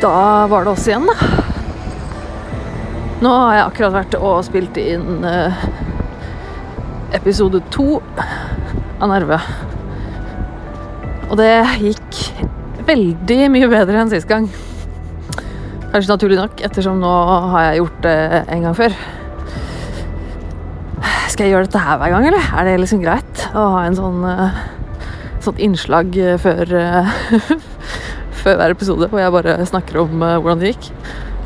[0.00, 1.14] Da var det oss igjen, da.
[3.20, 5.64] Nå har jeg akkurat vært og spilt inn eh,
[7.18, 7.98] episode to
[8.96, 9.36] av Nerve.
[11.28, 11.52] Og det
[11.82, 12.20] gikk
[12.88, 14.48] veldig mye bedre enn sist gang.
[15.90, 17.12] Kanskje naturlig nok, ettersom nå
[17.52, 18.18] har jeg gjort det
[18.56, 18.96] en gang før.
[21.28, 22.48] Skal jeg gjøre dette her hver gang, eller?
[22.56, 24.62] Er det liksom greit å ha en sånn eh,
[25.44, 26.72] sånt innslag eh, før
[28.40, 30.90] før hver episode hvor jeg bare snakker om uh, hvordan det gikk.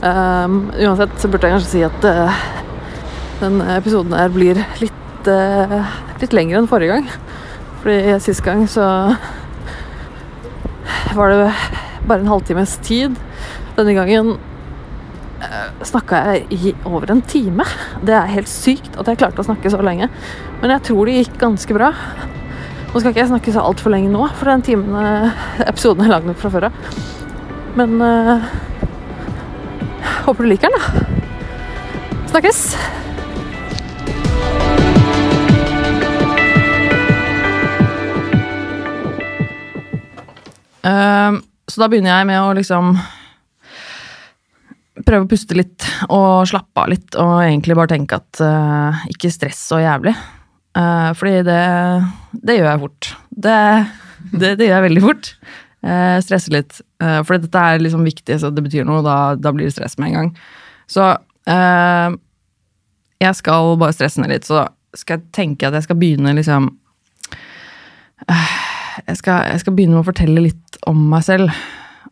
[0.05, 2.41] Um, uansett så burde jeg kanskje si at uh,
[3.41, 7.09] den episoden her blir litt, uh, litt lengre enn forrige gang.
[7.83, 8.87] Fordi sist gang så
[11.15, 11.53] var det
[12.09, 13.17] bare en halvtimes tid.
[13.77, 14.37] Denne gangen
[15.85, 17.67] snakka jeg i over en time.
[18.01, 20.09] Det er helt sykt at jeg klarte å snakke så lenge.
[20.63, 21.91] Men jeg tror det gikk ganske bra.
[22.95, 24.95] Nå skal ikke jeg snakke så altfor lenge nå, for den timen
[25.67, 26.77] episoden er lagd opp fra før av.
[27.75, 28.45] Men uh,
[30.29, 31.03] håper du liker den, da.
[32.31, 32.61] Snakkes!
[40.87, 42.95] Uh, så da begynner jeg med å liksom
[45.03, 49.35] prøve å puste litt og slappe av litt, og egentlig bare tenke at uh, ikke
[49.35, 50.15] stress så jævlig.
[50.75, 51.61] Uh, fordi det,
[52.43, 53.11] det, gjør jeg fort.
[53.31, 53.59] Det,
[54.33, 55.31] det, det gjør jeg veldig fort.
[55.85, 56.81] Uh, stresser litt.
[57.03, 59.05] Uh, fordi dette er liksom viktig, så det betyr noe.
[59.07, 60.31] Da, da blir det stress med en gang.
[60.91, 61.15] Så
[63.25, 64.47] jeg skal bare stresse ned litt.
[64.49, 64.65] Så
[64.97, 66.71] skal jeg tenke at jeg skal begynne liksom
[68.25, 71.53] jeg skal, jeg skal begynne med å fortelle litt om meg selv,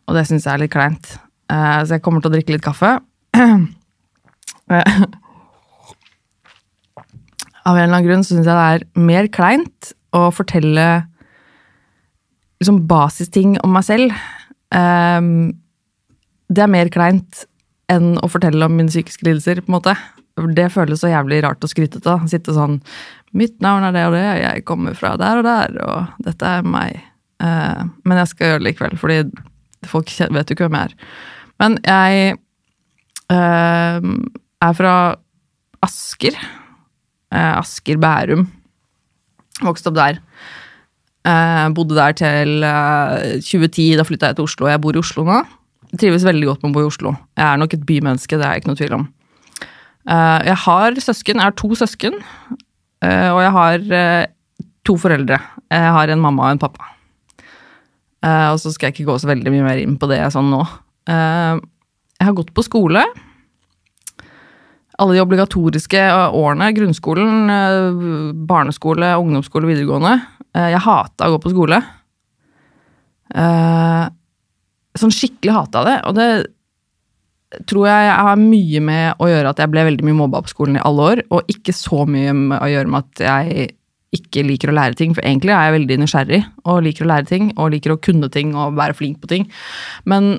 [0.05, 1.15] og det syns jeg er litt kleint.
[1.49, 2.91] så jeg kommer til å drikke litt kaffe.
[7.63, 10.87] av en eller annen grunn så syns jeg det er mer kleint å fortelle
[12.61, 14.15] liksom basisting om meg selv.
[14.73, 15.53] Um,
[16.53, 17.45] det er mer kleint
[17.91, 19.95] enn å fortelle om mine psykiske lidelser, på en måte.
[20.57, 22.15] Det føles så jævlig rart og skrytete.
[22.31, 22.79] Sitte sånn
[23.33, 26.67] Mitt navn er det og det, jeg kommer fra der og der, og dette er
[26.69, 26.99] meg.
[27.41, 29.15] Uh, men jeg skal gjøre det likevel, fordi
[29.89, 31.15] folk vet jo ikke hvem jeg er.
[31.63, 32.35] Men jeg
[33.33, 34.11] uh,
[34.67, 34.93] er fra
[35.83, 36.37] Asker.
[37.33, 38.45] Eh, Asker, Bærum.
[39.63, 40.19] Vokste opp der.
[41.25, 42.61] Eh, bodde der til
[43.41, 43.93] 2010.
[43.93, 44.69] Eh, da flytta jeg til Oslo.
[44.69, 45.41] Jeg bor i Oslo nå.
[45.99, 47.15] Trives veldig godt med å bo i Oslo.
[47.37, 49.09] Jeg er nok et bymenneske, det er jeg ikke noe tvil om.
[50.03, 51.37] jeg har søsken.
[51.37, 52.13] Jeg har to søsken.
[53.03, 54.27] og jeg har
[54.83, 55.39] to foreldre.
[55.71, 56.89] Jeg har en mamma og en pappa.
[58.23, 60.65] og så skal jeg ikke gå så veldig mye mer inn på det sånn nå.
[61.07, 63.05] jeg har gått på skole
[65.01, 66.01] alle de obligatoriske
[66.37, 70.15] årene, grunnskolen, eh, barneskole, ungdomsskole, videregående.
[70.53, 71.81] Eh, jeg hata å gå på skole.
[73.33, 74.03] Eh,
[74.99, 75.97] sånn skikkelig hata det.
[76.05, 76.29] Og det
[77.69, 80.77] tror jeg har mye med å gjøre at jeg ble veldig mye mobba på skolen
[80.77, 83.73] i alle år, og ikke så mye med å gjøre med at jeg
[84.13, 87.29] ikke liker å lære ting, for egentlig er jeg veldig nysgjerrig og liker å lære
[87.29, 89.47] ting og liker å kunne ting og være flink på ting.
[90.05, 90.35] Men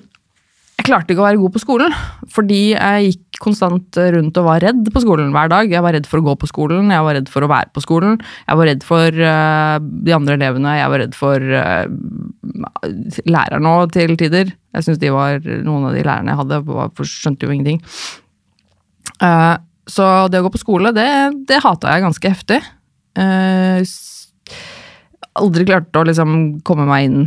[0.85, 1.93] jeg klarte ikke å være god på skolen,
[2.29, 5.71] fordi jeg gikk konstant rundt og var redd på skolen hver dag.
[5.73, 7.81] Jeg var redd for å gå på skolen, jeg var redd for å være på
[7.81, 8.19] skolen.
[8.21, 11.87] Jeg var redd for uh, de andre elevene, jeg var redd for uh,
[13.25, 14.53] lærerne òg til tider.
[14.77, 15.01] Jeg syns
[15.65, 17.81] noen av de lærerne jeg hadde, var, skjønte jo ingenting.
[19.25, 19.57] Uh,
[19.89, 21.09] så det å gå på skole, det,
[21.49, 22.61] det hata jeg ganske heftig.
[25.33, 27.21] aldri klarte å liksom komme meg inn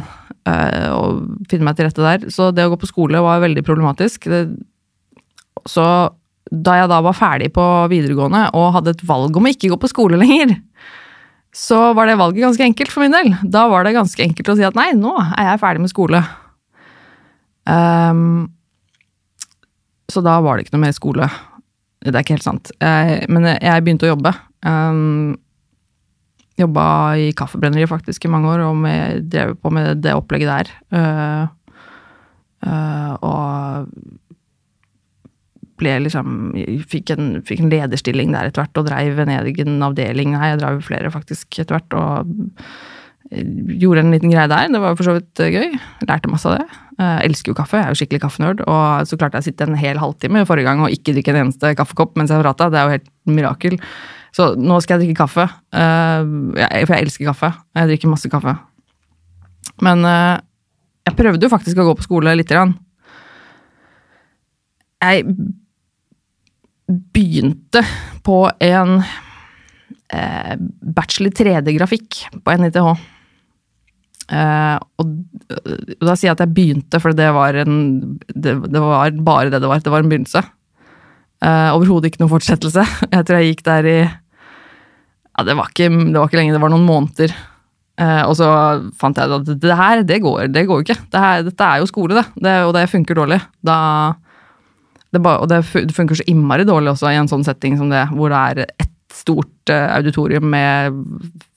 [0.93, 2.29] og finne meg til rette der.
[2.33, 4.29] Så det å gå på skole var veldig problematisk.
[4.31, 4.41] Det,
[5.67, 5.87] så
[6.47, 9.79] da jeg da var ferdig på videregående og hadde et valg om å ikke gå
[9.81, 10.55] på skole lenger,
[11.55, 13.33] så var det valget ganske enkelt for min del.
[13.43, 16.21] Da var det ganske enkelt å si at nei, nå er jeg ferdig med skole.
[17.67, 18.47] Um,
[20.07, 21.27] så da var det ikke noe mer skole.
[22.05, 22.71] Det er ikke helt sant.
[22.79, 24.31] Jeg, men jeg begynte å jobbe.
[24.63, 25.35] Um,
[26.57, 26.85] Jobba
[27.21, 30.71] i kaffebrenneriet faktisk i mange år, og med, drev på med det opplegget der.
[30.89, 31.43] Uh,
[32.65, 33.91] uh, og
[35.77, 36.55] ble liksom
[36.89, 40.33] fikk en, fikk en, lederstilling der etter hvert, og dreiv en egen avdeling.
[40.33, 42.33] Nei, jeg drev flere faktisk etter hvert, og
[43.27, 44.69] gjorde en liten greie der.
[44.71, 45.77] Det var for så vidt gøy.
[46.07, 46.67] Lærte masse av det.
[46.97, 48.63] Jeg elsker jo kaffe, jeg er jo skikkelig kaffenerd.
[48.65, 51.41] Og så klarte jeg å sitte en hel halvtime forrige gang og ikke drikke en
[51.45, 52.69] eneste kaffekopp mens jeg prata.
[52.71, 53.77] Det er jo helt mirakel.
[54.37, 55.47] Så nå skal jeg drikke kaffe.
[55.73, 56.53] Uh,
[56.85, 57.51] for jeg elsker kaffe.
[57.77, 58.53] Jeg drikker masse kaffe.
[59.81, 60.37] Men uh,
[61.07, 62.75] jeg prøvde jo faktisk å gå på skole lite grann.
[65.01, 65.25] Jeg
[66.87, 67.81] begynte
[68.25, 70.55] på en uh,
[70.97, 73.07] bachelor 3D-grafikk på NITH.
[74.27, 75.11] Eh, og
[76.03, 77.77] da sier jeg at jeg begynte, for det var, en,
[78.27, 79.83] det, det var bare det det var.
[79.83, 80.43] Det var en begynnelse.
[81.47, 82.83] Eh, Overhodet ikke noen fortsettelse.
[83.13, 83.99] Jeg tror jeg gikk der i
[85.37, 87.33] ja, det var, ikke, det var ikke lenge, det var noen måneder.
[87.97, 88.47] Eh, og så
[88.97, 90.97] fant jeg at det her, det går, det går ikke.
[91.13, 92.55] Det her, dette er jo skole, det.
[92.65, 93.39] Og det funker dårlig.
[93.65, 93.77] Da,
[95.13, 98.07] det ba, og det funker så innmari dårlig også i en sånn setting som det,
[98.13, 100.97] hvor det er ett stort uh, auditorium med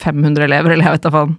[0.00, 1.34] 500 elever, eller jeg vet da faen.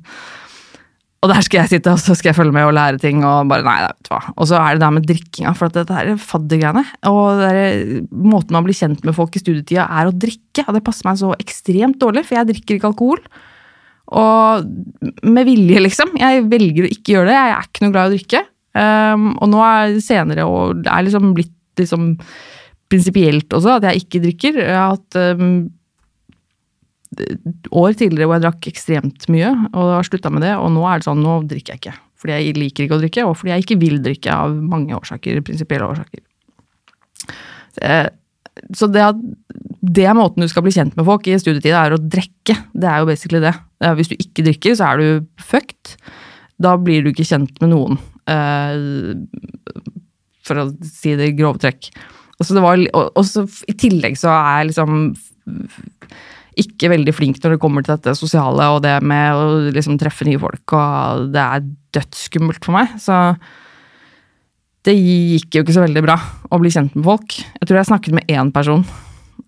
[1.21, 3.19] Og der skal jeg sitte og så skal jeg følge med og lære ting.
[3.21, 4.21] Og bare, nei, vet du hva.
[4.33, 6.81] Og så er det der med drikkinga, for at dette er faddergreiene.
[7.11, 7.59] Og der,
[8.09, 10.65] måten man blir kjent med folk i studietida, er å drikke.
[10.65, 13.21] Og det passer meg så ekstremt dårlig, for jeg drikker ikke alkohol.
[14.17, 14.65] Og
[15.29, 16.17] med vilje, liksom.
[16.19, 17.37] Jeg velger å ikke gjøre det.
[17.37, 18.43] Jeg er ikke noe glad i å drikke.
[18.71, 22.13] Um, og nå er det senere og det er liksom blitt liksom
[22.91, 24.59] prinsipielt også at jeg ikke drikker.
[24.63, 25.69] Jeg har hatt um,
[27.11, 31.01] år tidligere hvor jeg drakk ekstremt mye og har slutta med det, og nå er
[31.01, 31.97] det sånn, nå drikker jeg ikke.
[32.21, 35.41] Fordi jeg liker ikke å drikke, og fordi jeg ikke vil drikke av mange årsaker,
[35.45, 36.21] prinsipielle årsaker.
[38.77, 39.03] Så det,
[39.81, 42.55] det er måten du skal bli kjent med folk i studietida, er å drikke.
[42.71, 43.55] Det er jo basically det.
[43.97, 45.95] Hvis du ikke drikker, så er du fucked.
[46.61, 47.97] Da blir du ikke kjent med noen.
[48.29, 48.73] Eh,
[50.45, 51.89] for å si det i grove trekk.
[52.41, 55.11] Og så I tillegg så er liksom
[56.59, 60.27] ikke veldig flink når det kommer til dette sosiale og det med å liksom treffe
[60.27, 62.91] nye folk, og det er dødsskummelt for meg.
[62.99, 63.15] Så
[64.87, 66.17] det gikk jo ikke så veldig bra
[66.49, 67.37] å bli kjent med folk.
[67.37, 68.83] Jeg tror jeg snakket med én person.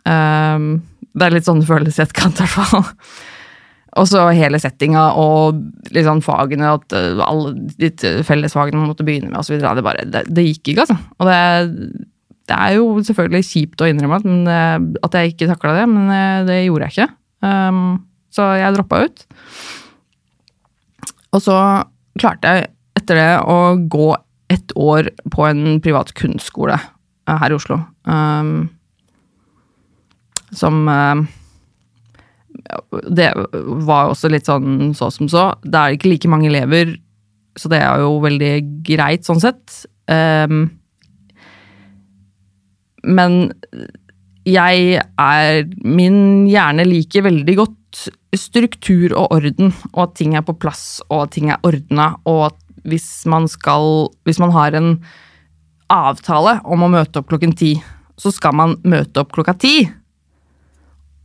[0.07, 0.67] Um,
[1.13, 2.85] det er litt sånn det i etterkant, i hvert fall.
[3.99, 5.59] Og så hele settinga og
[5.93, 7.91] liksom fagene, at eh, alle de
[8.25, 9.59] fellesfagene man måtte begynne med osv.
[9.61, 10.97] Det, bare, det, det gikk ikke, altså.
[11.19, 11.37] Og det
[12.49, 15.85] det er jo selvfølgelig kjipt å innrømme at, men, eh, at jeg ikke takla det,
[15.91, 17.09] men eh, det gjorde jeg ikke.
[17.43, 17.85] Um,
[18.33, 19.23] så jeg droppa ut.
[21.33, 21.57] Og så
[22.19, 22.67] klarte jeg
[22.99, 23.57] etter det å
[23.89, 24.09] gå
[24.53, 27.79] ett år på en privat kunstskole eh, her i Oslo.
[28.03, 28.67] Um,
[30.53, 31.23] som um,
[33.09, 33.31] Det
[33.87, 35.47] var også litt sånn så som så.
[35.63, 36.97] Det er ikke like mange elever,
[37.57, 38.53] så det er jo veldig
[38.85, 39.83] greit sånn sett.
[40.11, 40.67] Um,
[43.03, 43.53] men
[44.47, 47.79] jeg er Min hjerne liker veldig godt
[48.35, 52.47] struktur og orden, og at ting er på plass, og at ting er ordna, og
[52.49, 54.97] at hvis man skal Hvis man har en
[55.93, 57.75] avtale om å møte opp klokken ti,
[58.17, 59.83] så skal man møte opp klokka ti.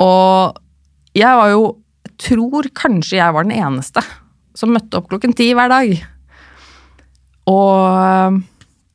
[0.02, 0.58] Og
[1.16, 1.62] jeg var jo
[2.20, 4.02] tror kanskje jeg var den eneste
[4.58, 5.94] som møtte opp klokken ti hver dag.
[7.48, 8.42] Og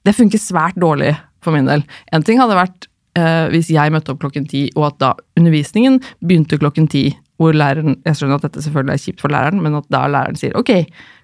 [0.04, 1.16] det funker svært dårlig
[1.46, 1.86] for min del.
[2.16, 2.88] En ting hadde vært
[3.20, 7.10] eh, hvis jeg møtte opp klokken ti, og at da undervisningen begynte klokken ti,
[7.42, 10.38] hvor læreren Jeg skjønner at dette selvfølgelig er kjipt for læreren, men at da læreren
[10.40, 10.72] sier ok,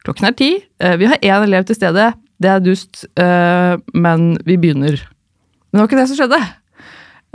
[0.04, 0.50] klokken er ti,
[0.82, 4.98] eh, vi har én elev til stede, det er dust, eh, men vi begynner.
[5.70, 6.40] Men det var ikke det som skjedde.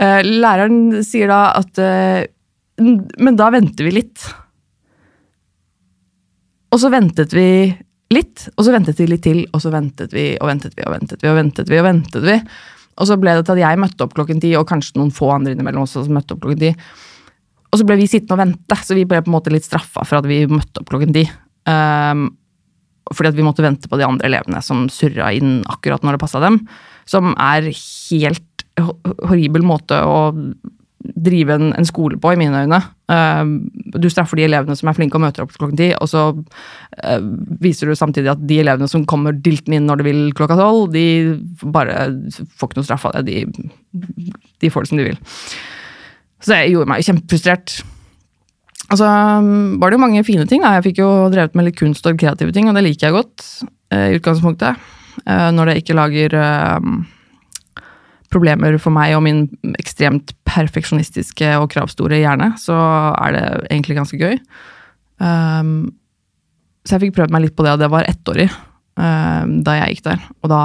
[0.01, 2.25] Eh, læreren sier da at eh,
[2.75, 4.25] Men da venter vi litt.
[6.75, 7.71] Og så ventet vi
[8.11, 10.91] litt, og så ventet vi litt til, og så ventet vi og ventet vi og
[10.91, 11.79] ventet vi og ventet vi.
[11.79, 12.35] Og ventet vi.
[12.95, 15.33] Og så ble det til at jeg møtte opp klokken ti, og kanskje noen få
[15.35, 16.71] andre innimellom også som møtte opp klokken ti.
[17.71, 20.05] Og så ble vi sittende og vente, så vi ble på en måte litt straffa
[20.07, 21.25] for at vi møtte opp klokken ti.
[21.67, 22.29] Um,
[23.11, 26.23] fordi at vi måtte vente på de andre elevene som surra inn akkurat når det
[26.23, 26.61] passa dem.
[27.09, 30.31] Som er helt horribel måte å
[31.13, 32.79] drive en, en, skole på, i mine øyne.
[33.11, 33.43] Uh,
[33.95, 37.27] du straffer de elevene som er flinke og møter opp klokken ti, og så uh,
[37.61, 40.89] viser du samtidig at de elevene som kommer diltende inn når de vil klokka tolv,
[40.93, 41.05] de
[41.63, 42.07] bare
[42.57, 43.45] får ikke noe straff av det.
[43.45, 43.69] De,
[44.63, 45.19] de, får det som de vil.
[46.41, 47.79] Så det gjorde meg kjempefrustrert.
[48.93, 50.61] Og så um, var det jo mange fine ting.
[50.61, 50.75] Da.
[50.77, 53.49] Jeg fikk jo drevet med litt kunst og kreative ting, og det liker jeg godt
[53.93, 54.91] uh, i utgangspunktet.
[55.25, 56.33] når det ikke lager
[58.33, 59.45] problemer for meg og min
[59.79, 62.77] ekstremt perfeksjonistiske og kravstore hjerne, så
[63.19, 64.39] er det egentlig ganske gøy.
[65.21, 65.93] Um,
[66.85, 69.95] så jeg fikk prøvd meg litt på det, og det var ettårig um, da jeg
[69.95, 70.27] gikk der.
[70.43, 70.61] Og da,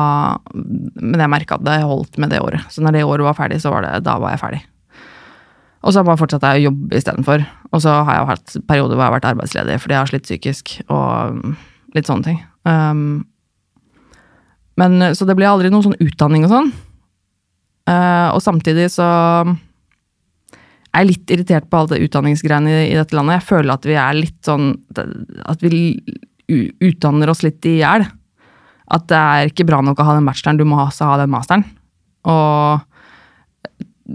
[0.55, 2.67] men jeg merka at det holdt med det året.
[2.73, 4.63] Så når det året var ferdig, så var det, da var jeg ferdig.
[5.81, 7.45] Og så fortsatte jeg bare å jobbe istedenfor.
[7.71, 10.27] Og så har jeg hatt perioder hvor jeg har vært arbeidsledig fordi jeg har slitt
[10.29, 11.41] psykisk og
[11.97, 12.43] litt sånne ting.
[12.69, 13.23] Um,
[14.81, 16.71] men, så det ble aldri noen sånn utdanning og sånn.
[17.89, 19.07] Uh, og samtidig så
[20.91, 23.39] er jeg litt irritert på alle utdanningsgreiene i, i, dette landet.
[23.39, 24.73] Jeg føler at vi er litt sånn
[25.47, 25.83] At vi
[26.51, 28.07] utdanner oss litt i hjel.
[28.91, 31.31] At det er ikke bra nok å ha den bacheloren, du må også ha den
[31.31, 31.63] masteren.
[32.27, 32.83] Og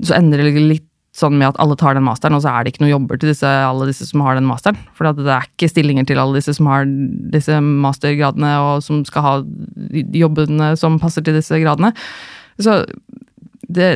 [0.04, 2.74] så endrer det litt sånn med at alle tar den masteren, og så er det
[2.74, 4.80] ikke noe jobber til disse, alle disse som har den masteren.
[4.98, 6.84] For det er ikke stillinger til alle disse som har
[7.32, 9.36] disse mastergradene, og som skal ha
[10.26, 11.94] jobbene som passer til disse gradene.
[12.60, 12.82] Så
[13.72, 13.88] det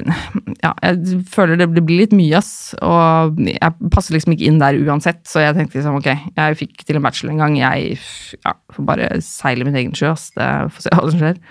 [0.63, 2.73] Ja, jeg føler det blir litt mye, ass.
[2.85, 6.85] Og jeg passer liksom ikke inn der uansett, så jeg tenkte liksom ok, jeg fikk
[6.85, 7.99] til en bachelor en gang, jeg
[8.45, 10.29] ja, får bare seile min egen sjø, ass.
[10.37, 11.43] Det får se hva som skjer.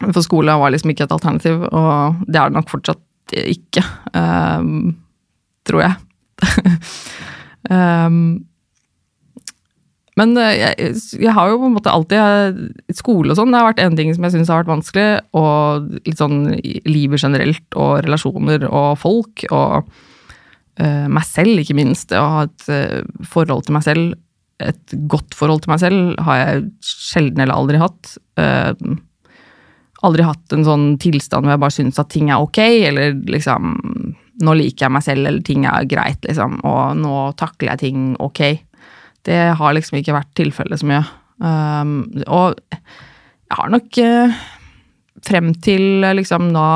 [0.00, 3.84] For skole var liksom ikke et alternativ, og det er det nok fortsatt ikke,
[4.16, 4.94] um,
[5.68, 5.98] tror jeg.
[7.70, 8.22] um,
[10.20, 13.70] men eh, jeg, jeg, har jo på en måte alltid Skole og sånn det har
[13.70, 15.08] vært en ting som jeg syns har vært vanskelig.
[15.38, 16.40] Og litt sånn
[16.88, 19.46] livet generelt, og relasjoner og folk.
[19.48, 19.90] Og
[20.80, 22.10] uh, meg selv, ikke minst.
[22.12, 24.18] Det å ha et uh, forhold til meg selv,
[24.60, 28.16] et godt forhold til meg selv, har jeg sjelden eller aldri hatt.
[28.36, 28.98] Uh,
[30.06, 32.60] aldri hatt en sånn tilstand hvor jeg bare syns at ting er ok,
[32.90, 33.78] eller liksom
[34.40, 38.04] Nå liker jeg meg selv, eller ting er greit, liksom, og nå takler jeg ting
[38.24, 38.38] ok.
[39.28, 41.02] Det har liksom ikke vært tilfellet så mye.
[41.40, 41.92] Um,
[42.28, 44.40] og jeg har nok uh,
[45.24, 46.66] frem til liksom da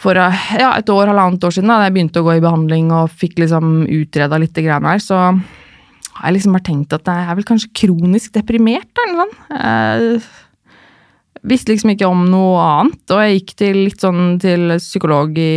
[0.00, 2.90] For uh, ja, et år, halvannet år siden, da jeg begynte å gå i behandling
[2.96, 7.26] og fikk liksom utreda litt greiene her, så har jeg liksom bare tenkt at jeg
[7.28, 9.38] er vel kanskje kronisk deprimert, eller noe sånt.
[9.54, 15.38] Uh, visste liksom ikke om noe annet, og jeg gikk til litt sånn til psykolog
[15.40, 15.52] i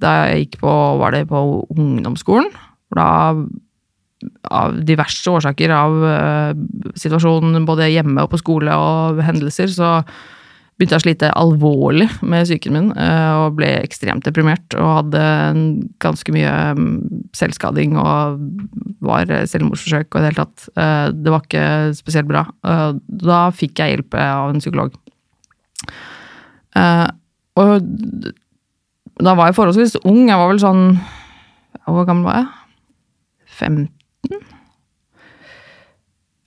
[0.00, 1.42] Da jeg gikk på Var det på
[1.74, 2.48] ungdomsskolen?
[2.88, 3.10] For da,
[4.50, 6.50] av diverse årsaker, av uh,
[6.98, 9.92] situasjonen både hjemme og på skole og hendelser, så
[10.78, 14.76] begynte jeg å slite alvorlig med psyken min uh, og ble ekstremt deprimert.
[14.78, 15.22] Og hadde
[16.02, 16.90] ganske mye um,
[17.36, 18.38] selvskading og
[19.04, 20.68] var selvmordsforsøk og i det hele tatt.
[20.78, 21.68] Uh, det var ikke
[21.98, 22.46] spesielt bra.
[23.06, 24.94] da fikk jeg hjelp av en psykolog.
[27.58, 27.72] og
[29.18, 30.28] da var jeg forholdsvis ung.
[30.28, 30.82] Jeg var vel sånn
[31.88, 32.57] Hvor gammel var jeg?
[33.58, 33.88] 15?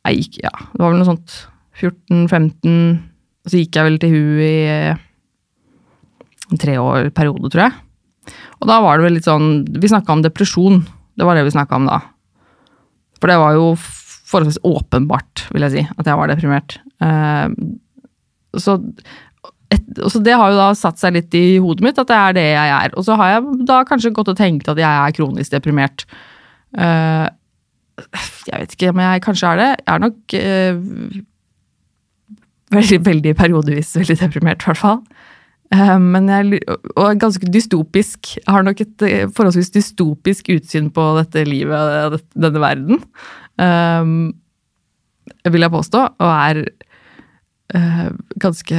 [0.02, 1.38] Nei, ikke, ja, det var vel noe sånt
[1.82, 2.76] 14-15.
[3.42, 4.56] Og så gikk jeg vel til hun i
[6.52, 7.78] en treårsperiode, tror jeg.
[8.62, 10.84] Og da var det vel litt sånn Vi snakka om depresjon.
[11.18, 12.02] Det var det vi snakka om da.
[13.22, 13.72] For det var jo
[14.32, 16.78] forholdsvis åpenbart, vil jeg si, at jeg var deprimert.
[17.04, 17.52] Uh,
[18.58, 18.78] så,
[19.74, 22.38] et, så det har jo da satt seg litt i hodet mitt at det er
[22.38, 22.96] det jeg er.
[22.96, 26.06] Og så har jeg da kanskje gått og tenkt at jeg er kronisk deprimert.
[26.78, 27.28] Uh,
[28.48, 29.70] jeg vet ikke om jeg kanskje er det.
[29.82, 30.76] Jeg er nok uh,
[32.78, 35.02] veldig, veldig periodevis veldig deprimert, i hvert fall.
[35.76, 36.62] Uh, men jeg,
[36.96, 38.36] og ganske dystopisk.
[38.38, 41.76] Jeg har nok et forholdsvis dystopisk utsyn på dette livet,
[42.12, 43.04] og denne verden.
[45.52, 46.08] vil jeg påstå.
[46.20, 46.66] Og er
[48.42, 48.78] ganske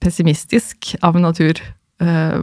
[0.00, 1.60] pessimistisk av natur.
[2.00, 2.40] Uh,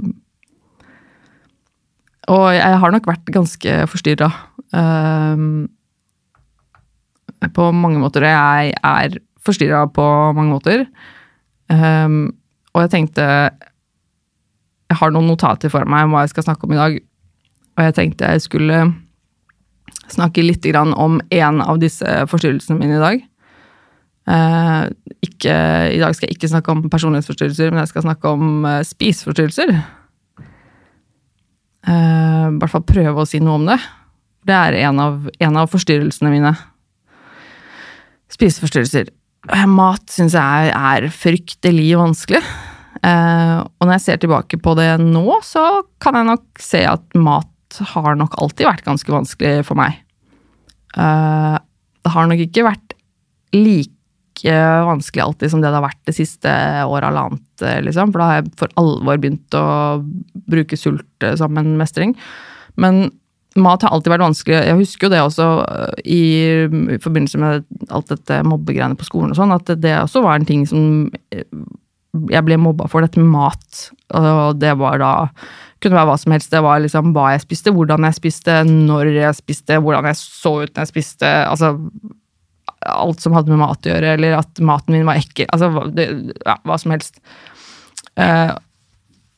[2.27, 4.27] og jeg har nok vært ganske forstyrra.
[4.75, 5.67] Um,
[7.53, 8.25] på mange måter.
[8.25, 10.85] Og Jeg er forstyrra på mange måter.
[11.69, 12.35] Um,
[12.73, 13.23] og jeg tenkte
[14.87, 16.99] Jeg har noen notater for meg om hva jeg skal snakke om i dag.
[17.77, 18.77] Og jeg tenkte jeg skulle
[20.07, 23.25] snakke litt om en av disse forstyrrelsene mine i dag.
[24.27, 24.87] Uh,
[25.23, 25.53] ikke,
[25.95, 29.71] I dag skal jeg ikke snakke om personlighetsforstyrrelser, men jeg skal snakke om uh, spiseforstyrrelser.
[31.87, 33.77] Uh, hvert fall prøve å si noe om det.
[34.47, 36.53] Det er en av, en av forstyrrelsene mine.
[38.33, 39.11] Spiseforstyrrelser.
[39.71, 42.41] Mat syns jeg er fryktelig vanskelig.
[43.03, 47.05] Uh, og når jeg ser tilbake på det nå, så kan jeg nok se at
[47.15, 49.99] mat har nok alltid vært ganske vanskelig for meg.
[50.97, 51.59] Uh,
[52.03, 52.95] det har nok ikke vært
[53.55, 53.96] like
[54.45, 56.51] vanskelig alltid som det det har vært det siste
[56.85, 58.11] året halvannet, liksom.
[58.13, 59.67] For da har jeg for alvor begynt å
[60.47, 62.13] bruke sult som en mestring.
[62.77, 63.09] Men
[63.57, 64.57] mat har alltid vært vanskelig.
[64.69, 66.23] Jeg husker jo det også øh, i,
[66.95, 70.47] i forbindelse med alt dette mobbegreiene på skolen og sånn, at det også var en
[70.47, 71.07] ting som
[72.31, 73.87] jeg ble mobba for, dette med mat.
[74.17, 75.13] Og det var da
[75.83, 76.53] kunne være hva som helst.
[76.53, 80.53] Det var liksom hva jeg spiste, hvordan jeg spiste, når jeg spiste, hvordan jeg så
[80.63, 81.33] ut når jeg spiste.
[81.45, 81.75] Altså
[82.91, 85.49] alt som hadde med mat å gjøre, eller at maten min var ekkel.
[85.53, 86.07] Altså det,
[86.45, 87.19] ja, hva som helst.
[88.17, 88.55] Uh,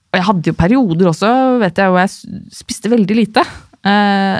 [0.09, 3.43] og jeg hadde jo perioder også, vet jeg, hvor jeg spiste veldig lite.
[3.85, 4.39] Uh,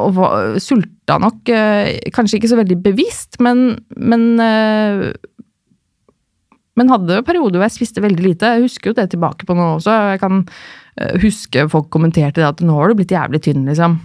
[0.00, 4.28] og var, sulta nok, uh, kanskje ikke så veldig bevisst, men, men
[6.80, 8.52] men hadde perioder hvor jeg spiste veldig lite.
[8.54, 9.92] Jeg husker jo det tilbake på nå også.
[10.14, 10.38] Jeg kan
[11.20, 13.98] huske folk kommenterte det at nå har du blitt jævlig tynn, liksom.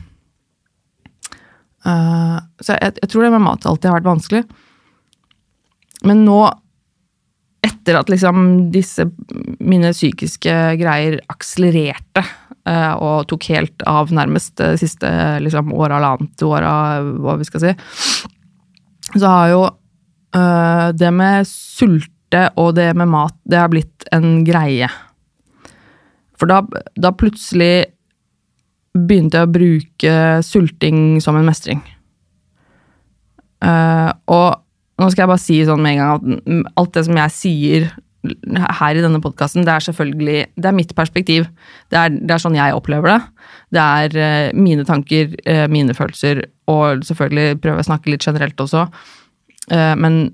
[1.86, 4.44] Uh, så jeg, jeg, tror det med mat alltid har vært vanskelig.
[6.06, 6.40] Men nå
[7.66, 9.08] etter at liksom disse
[9.64, 12.24] mine psykiske greier akselererte
[12.70, 15.10] uh, og tok helt av nærmest det siste
[15.42, 16.76] liksom, året, halvannet åra,
[17.22, 17.74] hva vi skal si,
[19.16, 24.44] så har jo uh, det med sulte og det med mat, det har blitt en
[24.46, 24.90] greie.
[26.36, 26.62] For da,
[27.00, 27.95] da plutselig
[28.96, 31.82] begynte jeg å bruke sulting som en mestring.
[33.64, 34.62] Uh, og
[35.00, 37.88] nå skal jeg bare si sånn med en gang at alt det som jeg sier
[38.80, 41.46] her i denne podkasten, det er selvfølgelig Det er mitt perspektiv.
[41.94, 43.20] Det er, det er sånn jeg opplever det.
[43.76, 48.60] Det er uh, mine tanker, uh, mine følelser, og selvfølgelig prøve å snakke litt generelt
[48.60, 48.88] også.
[49.66, 50.28] Men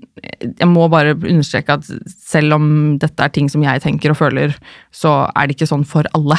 [0.44, 2.66] jeg må bare understreke at selv om
[3.00, 4.52] dette er ting som jeg tenker og føler,
[4.92, 6.36] så er det ikke sånn for alle.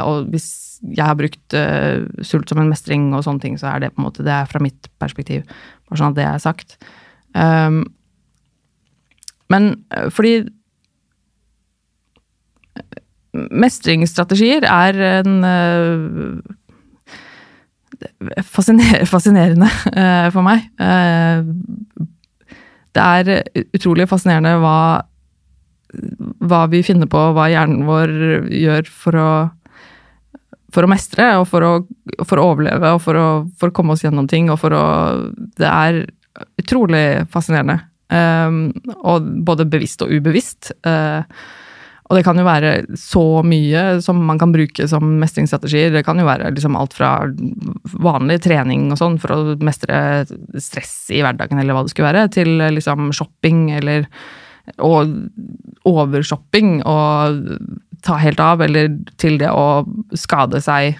[0.00, 1.54] og hvis jeg har brukt
[2.26, 4.48] sult som en mestring og sånne ting, så er det på en måte det er
[4.50, 5.44] fra mitt perspektiv.
[5.86, 6.74] Bare sånn at det er sagt.
[7.38, 7.84] Um,
[9.52, 9.70] men
[10.12, 10.42] fordi
[13.32, 16.40] Mestringsstrategier er en uh,
[18.44, 20.66] fascinerende uh, for meg.
[20.76, 21.40] Uh,
[22.92, 25.00] det er utrolig fascinerende hva,
[26.44, 28.12] hva vi finner på, hva hjernen vår
[28.52, 29.30] gjør for å,
[30.72, 31.72] for å mestre og for å,
[32.24, 33.28] for å overleve og for å,
[33.60, 34.50] for å, komme oss gjennom ting.
[34.52, 34.84] og for å,
[35.58, 36.04] Det er
[36.60, 37.80] utrolig fascinerende.
[38.12, 40.72] Um, og både bevisst og ubevisst.
[40.84, 41.24] Uh,
[42.10, 45.94] og det kan jo være så mye som man kan bruke som mestringsstrategier.
[45.94, 47.14] Det kan jo være liksom alt fra
[48.04, 50.26] vanlig trening og sånn for å mestre
[50.60, 54.04] stress i hverdagen, eller hva det skulle være, til liksom shopping eller
[54.80, 55.10] og
[55.88, 57.40] overshopping og
[58.02, 59.84] ta helt av, eller til det å
[60.18, 60.96] skade seg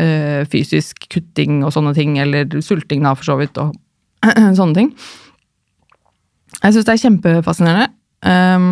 [0.00, 3.74] øh, fysisk, kutting og sånne ting, eller sulting da, for så vidt, og
[4.58, 4.90] sånne ting.
[6.60, 7.88] Jeg syns det er kjempefascinerende.
[8.24, 8.68] Um,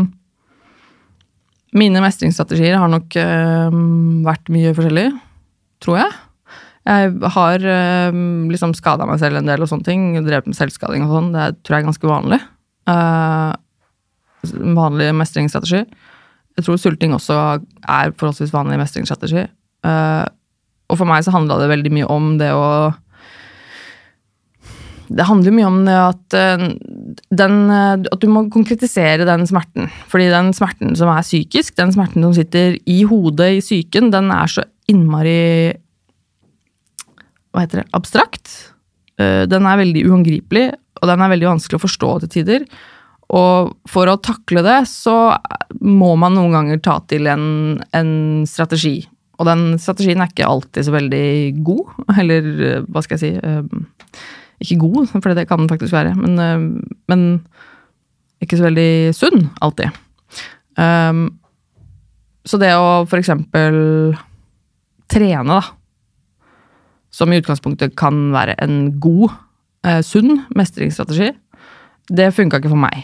[1.77, 3.81] mine mestringsstrategier har nok øh,
[4.27, 5.09] vært mye forskjellig,
[5.85, 6.15] tror jeg.
[6.83, 8.17] Jeg har øh,
[8.51, 10.09] liksom skada meg selv en del og sånne ting.
[10.27, 11.31] Drevet med selvskading og sånn.
[11.35, 12.41] Det tror jeg er ganske vanlig.
[12.91, 13.53] Uh,
[14.51, 15.85] vanlig mestringsstrategi.
[16.59, 17.37] Jeg tror sulting også
[17.89, 19.47] er forholdsvis vanlig mestringsstrategi.
[19.87, 20.27] Uh,
[20.93, 22.67] og for meg så handla det veldig mye om det å
[25.13, 26.63] det handler mye om at, eh,
[27.37, 29.91] den, eh, at du må konkretisere den smerten.
[30.09, 34.31] Fordi den smerten som er psykisk, den smerten som sitter i hodet i psyken, den
[34.31, 35.77] er så innmari
[37.53, 37.91] Hva heter det?
[37.93, 38.73] Abstrakt.
[39.21, 42.65] Eh, den er veldig uangripelig, og den er veldig vanskelig å forstå til tider.
[43.33, 45.33] Og for å takle det, så
[45.81, 48.13] må man noen ganger ta til en, en
[48.49, 48.99] strategi.
[49.41, 51.27] Og den strategien er ikke alltid så veldig
[51.65, 52.51] god, eller
[52.89, 54.23] hva skal jeg si
[54.63, 57.23] ikke god, for det kan den faktisk være, men, eh, men
[58.45, 59.97] ikke så veldig sunn alltid.
[60.79, 61.25] Um,
[62.47, 64.15] så det å for eksempel
[65.11, 66.53] trene, da,
[67.13, 69.35] som i utgangspunktet kan være en god,
[70.07, 71.33] sunn mestringsstrategi,
[72.15, 73.03] det funka ikke for meg.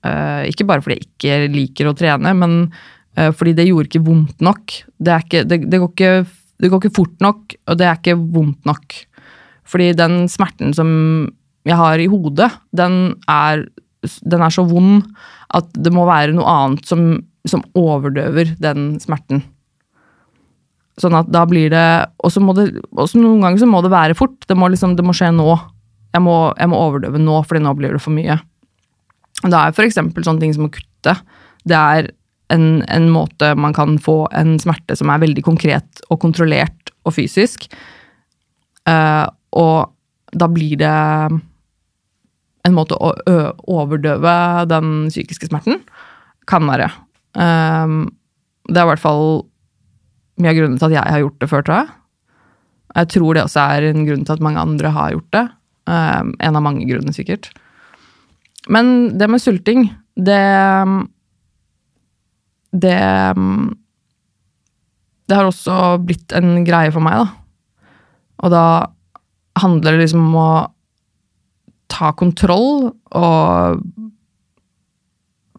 [0.00, 2.56] Uh, ikke bare fordi jeg ikke liker å trene, men
[3.18, 4.78] uh, fordi det gjorde ikke vondt nok.
[4.96, 6.14] Det, ikke, det, det, går ikke,
[6.60, 8.96] det, går ikke, fort nok, og det er ikke vondt nok.
[9.70, 10.90] Fordi den smerten som
[11.68, 13.66] jeg har i hodet, den er,
[14.24, 15.04] den er så vond
[15.54, 19.44] at det må være noe annet som, som overdøver den smerten.
[21.00, 21.84] Sånn at da blir det
[22.20, 24.36] Og så må det også noen ganger så må det være fort.
[24.44, 25.48] Det må, liksom, det må skje nå.
[26.12, 28.36] Jeg må, jeg må, overdøve nå, fordi nå blir det for mye.
[29.44, 29.96] Det er f.eks.
[29.96, 31.14] sånne ting som å kutte.
[31.68, 32.10] Det er
[32.52, 37.14] en, en, måte man kan få en smerte som er veldig konkret og kontrollert og
[37.16, 37.68] fysisk.
[38.88, 39.26] Uh,
[39.56, 39.92] og
[40.36, 40.96] da blir det
[42.66, 43.12] en måte å
[43.70, 44.34] overdøve
[44.70, 45.80] den psykiske smerten.
[46.50, 46.90] Kan være.
[47.32, 48.10] Um,
[48.68, 49.24] det er i hvert fall
[50.40, 51.96] mye av grunnen til at jeg har gjort det før, tror jeg.
[52.90, 55.44] Jeg tror det også er en grunn til at mange andre har gjort det.
[55.90, 57.50] Um, en av mange grunner, sikkert.
[58.68, 60.42] Men det med sulting, det
[62.70, 63.00] Det
[65.28, 67.28] Det har også blitt en greie for meg, da.
[68.42, 68.64] Og da
[69.60, 70.52] handler det liksom om å
[71.90, 73.82] ta kontroll og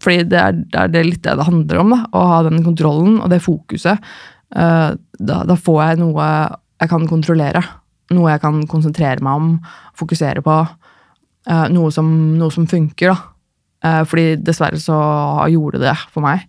[0.02, 0.56] Fordi det er,
[0.90, 4.02] det er litt det det handler om, da, å ha den kontrollen og det fokuset.
[4.50, 6.30] Uh, da, da, får jeg noe
[6.82, 7.62] jeg kan kontrollere.
[8.10, 9.52] Noe jeg kan konsentrere meg om,
[9.94, 10.56] fokusere på.
[11.50, 13.18] Uh, noe, som, noe, som, funker, da.
[13.82, 14.98] Uh, fordi dessverre så
[15.50, 16.48] gjorde det for meg.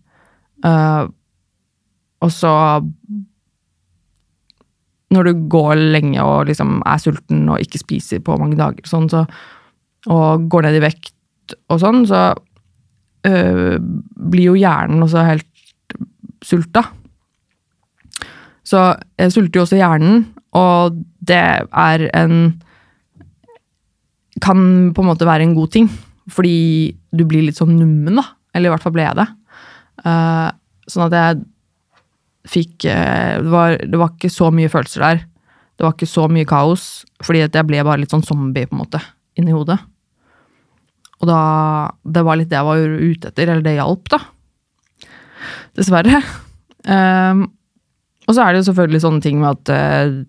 [2.22, 2.52] og så
[5.12, 9.08] når du går lenge og liksom er sulten og ikke spiser på mange dager, sånn,
[9.10, 9.24] så,
[10.06, 12.20] og går ned i vekt og sånn, så
[13.22, 15.50] blir jo hjernen også helt
[16.46, 16.84] sulta.
[18.66, 18.84] Så
[19.18, 20.24] jeg sulter jo også hjernen,
[20.54, 22.36] og det er en
[24.42, 25.88] Kan på en måte være en god ting,
[26.30, 26.56] fordi
[27.14, 28.26] du blir litt sånn nummen, da.
[28.52, 29.28] Eller i hvert fall ble jeg det.
[30.02, 30.50] Uh,
[30.90, 31.42] sånn at jeg
[32.52, 35.24] fikk uh, det, var, det var ikke så mye følelser der.
[35.78, 36.86] Det var ikke så mye kaos,
[37.24, 39.00] fordi jeg ble bare litt sånn zombie, på en måte,
[39.38, 39.78] inni hodet.
[41.22, 41.40] Og da
[42.02, 44.20] Det var litt det jeg var ute etter, eller det hjalp, da.
[45.78, 46.20] Dessverre.
[46.82, 47.46] Um,
[48.26, 50.22] og så er det jo selvfølgelig sånne ting med at uh,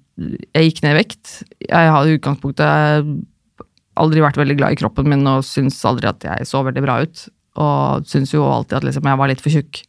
[0.53, 1.33] jeg gikk ned i vekt.
[1.65, 3.13] Jeg hadde i utgangspunktet
[3.99, 6.99] aldri vært veldig glad i kroppen min og syns aldri at jeg så veldig bra
[7.05, 7.25] ut.
[7.61, 9.83] Og syns jo alltid at liksom jeg var litt for tjukk.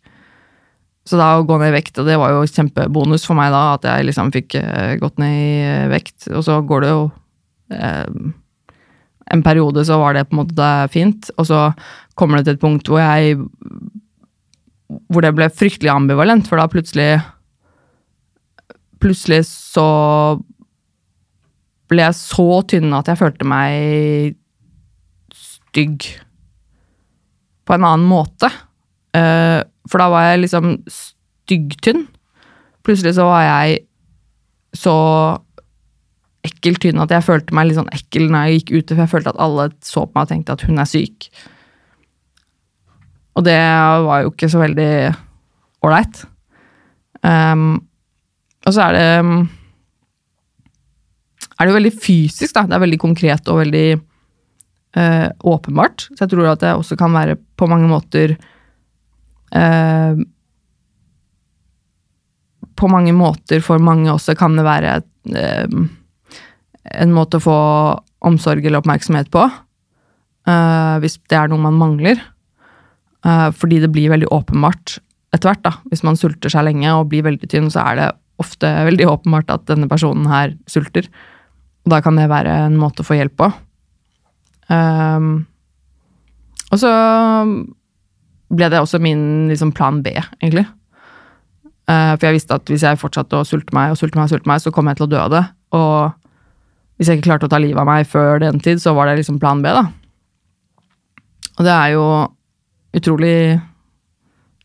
[1.05, 3.75] Så da å gå ned i vekt, og det var jo kjempebonus for meg da,
[3.77, 6.31] at jeg liksom fikk uh, gått ned i uh, vekt.
[6.33, 7.03] Og så går det jo
[7.77, 8.33] uh,
[9.35, 11.61] En periode så var det på en måte fint, og så
[12.17, 13.37] kommer det til et punkt hvor jeg
[15.09, 17.21] Hvor det ble fryktelig ambivalent, for da plutselig
[19.05, 19.87] Plutselig så
[21.91, 24.37] ble jeg så tynn at jeg følte meg
[25.35, 26.07] stygg
[27.65, 28.51] på en annen måte.
[29.15, 32.07] Uh, for da var jeg liksom styggtynn.
[32.85, 33.83] Plutselig så var jeg
[34.75, 34.95] så
[36.45, 39.13] ekkelt tynn at jeg følte meg litt sånn ekkel når jeg gikk ute, for jeg
[39.15, 41.29] følte at alle så på meg og tenkte at hun er syk.
[43.35, 43.59] Og det
[44.07, 44.93] var jo ikke så veldig
[45.85, 46.25] ålreit.
[47.25, 47.83] Um,
[48.65, 49.09] og så er det
[51.55, 52.67] er det jo veldig fysisk, da.
[52.67, 53.87] Det er veldig konkret og veldig
[54.99, 56.09] uh, åpenbart.
[56.11, 58.37] Så jeg tror at det også kan være på mange måter
[59.55, 60.15] uh,
[62.75, 64.97] På mange måter for mange også kan det være
[65.31, 65.77] uh,
[66.91, 67.59] en måte å få
[68.25, 69.45] omsorg eller oppmerksomhet på.
[71.01, 72.21] hvis det er noe man mangler.
[73.57, 74.99] fordi det blir veldig åpenbart
[75.33, 75.63] etter hvert.
[75.65, 75.73] da.
[75.89, 78.09] Hvis man sulter seg lenge og blir veldig tynn, så er det
[78.43, 81.09] ofte veldig åpenbart at denne personen her sulter.
[81.85, 83.51] Og da kan det være en måte å få hjelp på.
[84.73, 85.45] Um,
[86.73, 86.93] og så
[88.55, 90.65] ble det også min liksom, plan B, egentlig.
[91.85, 94.33] Uh, for jeg visste at hvis jeg fortsatte å sulte meg og sulte meg, og
[94.33, 95.43] sulte meg, så kom jeg til å dø av det.
[95.77, 95.99] Og
[96.97, 99.19] hvis jeg ikke klarte å ta livet av meg før den tid, så var det
[99.21, 99.85] liksom plan B, da.
[101.59, 102.05] Og det er jo
[102.95, 103.37] utrolig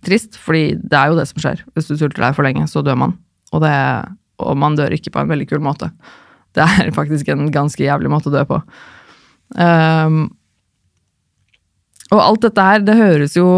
[0.05, 1.65] trist, fordi det er jo det som skjer.
[1.75, 3.17] Hvis du sulter deg for lenge, så dør man.
[3.51, 3.75] Og, det,
[4.39, 5.91] og man dør ikke på en veldig kul måte.
[6.59, 8.59] Det er faktisk en ganske jævlig måte å dø på.
[9.55, 10.27] Um,
[12.09, 13.49] og alt dette her, det høres jo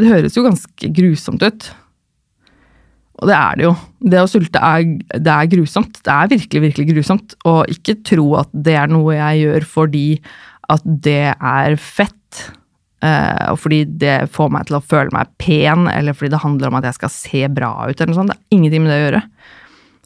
[0.00, 1.66] Det høres jo ganske grusomt ut.
[3.22, 3.74] Og det er det jo.
[4.10, 4.88] Det å sulte er,
[5.22, 6.00] det er grusomt.
[6.02, 7.36] Det er virkelig, virkelig grusomt.
[7.46, 10.08] Og ikke tro at det er noe jeg gjør fordi
[10.74, 12.42] at det er fett.
[13.04, 16.72] Uh, og fordi det får meg til å føle meg pen, eller fordi det handler
[16.72, 17.94] om at jeg skal se bra ut.
[17.94, 18.34] eller noe sånt.
[18.34, 19.22] Det er ingenting med det å gjøre.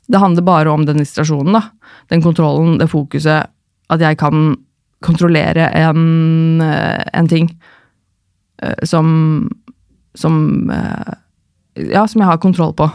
[0.09, 1.63] Det handler bare om den distrasjonen, da.
[2.09, 3.51] Den kontrollen, det fokuset.
[3.93, 4.57] At jeg kan
[5.05, 7.53] kontrollere en, eh, en ting
[8.63, 9.49] uh, som
[10.19, 11.15] Som uh,
[11.77, 12.89] Ja, som jeg har kontroll på.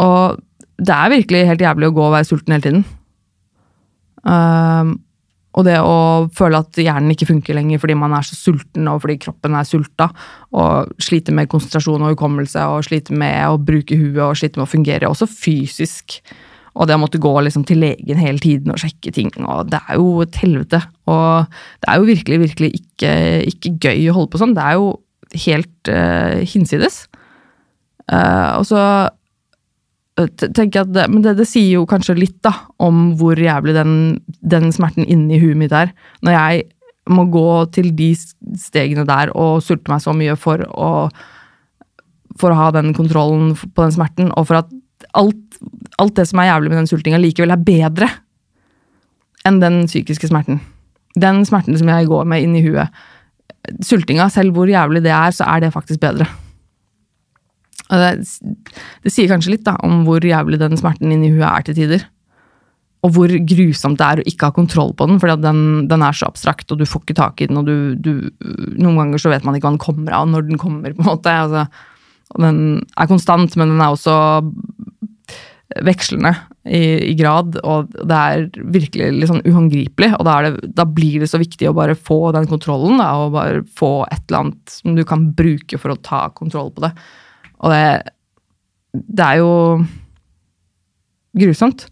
[0.00, 0.38] Og
[0.78, 2.84] det er virkelig helt jævlig å gå og være sulten hele tiden.
[4.24, 4.96] Uh,
[5.56, 5.96] og det å
[6.36, 9.68] føle at hjernen ikke funker lenger fordi man er så sulten og fordi kroppen er
[9.68, 10.10] sulta,
[10.56, 14.66] og sliter med konsentrasjon og hukommelse og sliter med å bruke huet og sliter med
[14.68, 16.20] å fungere, også fysisk.
[16.76, 19.30] Og det å måtte gå liksom til legen hele tiden og sjekke ting.
[19.40, 20.82] og Det er jo et helvete.
[21.08, 21.46] Og
[21.80, 23.12] det er jo virkelig, virkelig ikke,
[23.48, 24.52] ikke gøy å holde på sånn.
[24.56, 24.90] Det er jo
[25.46, 27.06] helt uh, hinsides.
[28.12, 28.82] Uh, og så
[30.16, 32.52] tenker at det, Men det, det, sier jo kanskje litt da,
[32.82, 33.92] om hvor jævlig den,
[34.40, 35.92] den smerten inni huet mitt er.
[36.24, 36.66] Når jeg
[37.12, 40.92] må gå til de stegene der og sulte meg så mye for å,
[42.40, 44.72] for å ha den kontrollen på den smerten, og for at
[45.16, 45.60] alt,
[46.00, 48.08] alt det som er jævlig med den sultinga, likevel er bedre
[49.46, 50.58] enn den psykiske smerten.
[51.16, 52.90] Den smerten som jeg går med inni huet.
[53.84, 56.26] Sultinga, selv hvor jævlig det er, så er det faktisk bedre.
[57.86, 58.10] Det,
[59.04, 62.06] det, sier kanskje litt da, om hvor jævlig den smerten inni huet er til tider.
[63.06, 66.16] Og hvor grusomt det er å ikke ha kontroll på den, for den, den, er
[66.16, 68.32] så abstrakt, og du får ikke tak i den, og du, du,
[68.80, 71.12] Noen ganger så vet man ikke hva den kommer av, når den kommer, på en
[71.12, 71.36] måte.
[71.46, 71.66] Altså,
[72.34, 72.58] og den
[72.98, 74.16] er konstant, men den er også
[75.86, 76.32] vekslende
[76.64, 80.12] i, i, grad, og det er virkelig litt sånn uhåndgripelig.
[80.18, 83.36] Og da, det, da, blir det så viktig å bare få den kontrollen, da, og
[83.36, 86.92] bare få et eller annet som du kan bruke for å ta kontroll på det.
[87.66, 88.12] Og det,
[88.94, 89.50] det er jo
[91.36, 91.88] grusomt.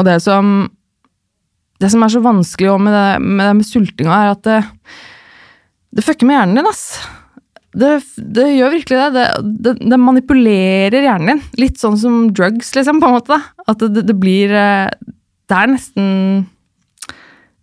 [0.00, 0.56] Og det som
[1.82, 4.60] det som er så vanskelig med det med, det med sultinga, er at det,
[5.96, 6.84] det fucker med hjernen din, ass.
[7.76, 9.26] Det, det gjør virkelig det.
[9.76, 11.42] Det, manipulerer hjernen din.
[11.60, 13.36] Litt sånn som drugs, liksom, på en måte.
[13.36, 13.66] Da.
[13.68, 14.88] At det, det, blir eh,
[15.46, 16.06] Det er nesten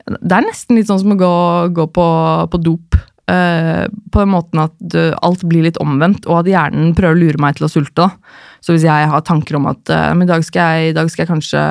[0.05, 1.33] Det er nesten litt sånn som å gå,
[1.79, 2.07] gå på,
[2.53, 2.99] på, dop.
[3.23, 7.39] Uh, på den måten at alt blir litt omvendt, og at hjernen prøver å lure
[7.39, 8.09] meg til å sulte.
[8.63, 11.61] Så hvis jeg har tanker om at uh, i dag skal jeg, i dag kanskje,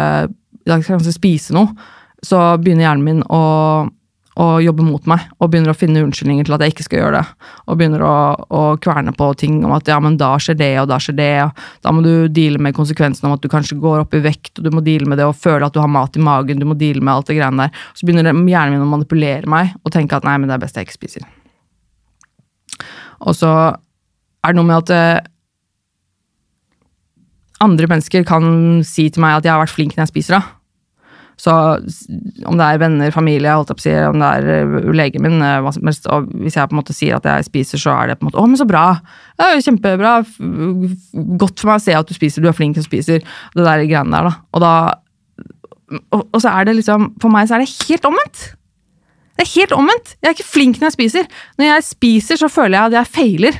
[0.64, 1.74] i dag skal jeg kanskje spise noe,
[2.22, 3.42] så begynner hjernen min å,
[4.38, 7.18] å, jobbe mot meg og begynner å finne unnskyldninger til at jeg ikke skal gjøre
[7.18, 7.50] det.
[7.66, 8.14] Og begynner å,
[8.46, 11.30] å, kverne på ting om at ja, men da skjer det, og da skjer det.
[11.48, 14.54] Og da må du deale med konsekvensen om at du kanskje går opp i vekt,
[14.56, 16.68] og du må deale med det og føle at du har mat i magen, du
[16.68, 17.86] må deale med alt det greiene der.
[17.98, 20.78] Så begynner hjernen min å manipulere meg og tenke at nei, men det er best
[20.78, 21.30] jeg ikke spiser.
[23.28, 23.52] Og så
[24.42, 25.28] er det noe med at eh,
[27.62, 30.40] andre mennesker kan si til meg at jeg har vært flink når jeg spiser.
[30.40, 30.62] da
[31.42, 31.52] så
[32.46, 36.28] om det er venner, familie, holdt jeg om det er uh, legen min uh, og
[36.38, 38.38] Hvis jeg på en måte sier at jeg spiser, så er det på en måte
[38.38, 39.00] 'Å, men så bra!
[39.38, 40.12] Det er jo kjempebra!
[41.40, 43.64] Godt for meg å se at du spiser, du er flink til å spise.' Det
[43.64, 44.34] der greiene der, da.
[44.52, 44.74] Og da
[46.12, 48.44] og, og, så er det liksom For meg så er det helt omvendt.
[49.36, 50.16] Det er helt omvendt.
[50.20, 51.28] Jeg er ikke flink når jeg spiser.
[51.58, 53.58] Når jeg spiser, så føler jeg at jeg feiler.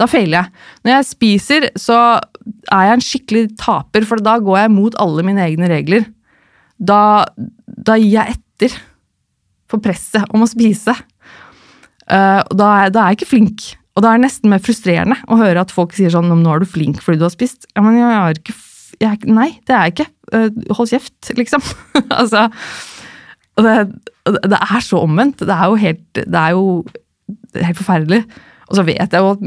[0.00, 0.64] Da feiler jeg.
[0.84, 1.98] Når jeg spiser, så
[2.72, 6.08] er jeg en skikkelig taper, for da går jeg mot alle mine egne regler
[6.82, 7.00] da,
[7.66, 8.74] da gir jeg etter
[9.70, 10.94] for presset om å spise.
[12.02, 13.68] Uh, da, er, da, er, jeg ikke flink.
[13.96, 16.62] Og da er det nesten mer frustrerende å høre at folk sier sånn 'Nå er
[16.62, 17.68] du flink fordi du har spist'.
[17.76, 18.58] Ja, men jeg er ikke
[19.00, 20.08] jeg, Nei, det er jeg ikke.
[20.32, 21.64] Uh, hold kjeft, liksom.
[22.20, 22.48] altså
[23.60, 23.76] det,
[24.26, 25.42] det, er så omvendt.
[25.42, 26.64] Det er jo helt, det er jo
[27.58, 28.22] helt forferdelig.
[28.70, 29.44] Og så vet jeg jo at,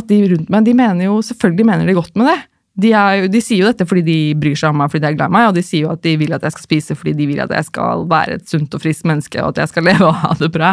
[0.00, 2.40] at de rundt meg de mener jo, selvfølgelig mener de godt med det.
[2.82, 5.18] De, er, de, sier jo dette fordi de bryr seg om meg fordi de er
[5.18, 7.12] glad i meg, og de sier jo at de vil at jeg skal spise fordi
[7.20, 9.86] de vil at jeg skal være et sunt og friskt menneske, og at jeg skal
[9.90, 10.72] leve og ha det bra.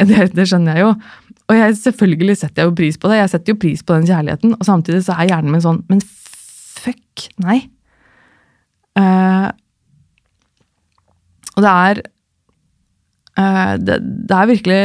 [0.00, 0.94] Det, det skjønner jeg jo.
[1.50, 3.20] Og jeg, selvfølgelig setter jeg jo pris på det.
[3.20, 6.02] Jeg setter jo pris på den kjærligheten, og samtidig så er hjernen min sånn Men
[6.80, 7.60] fuck, nei.
[8.98, 9.50] Uh,
[11.54, 12.02] og det er
[13.36, 14.80] det, det, er virkelig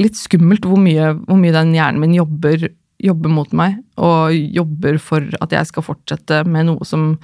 [0.00, 2.64] litt skummelt hvor mye, hvor mye den hjernen min jobber
[3.04, 7.14] jobber mot meg, og jobber for at jeg skal fortsette med noe som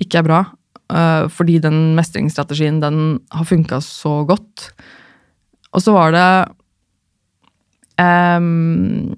[0.00, 0.40] ikke er bra.
[0.88, 4.70] Uh, fordi den mestringsstrategien, den har funka så godt.
[5.76, 6.28] Og så var det
[8.00, 9.12] um,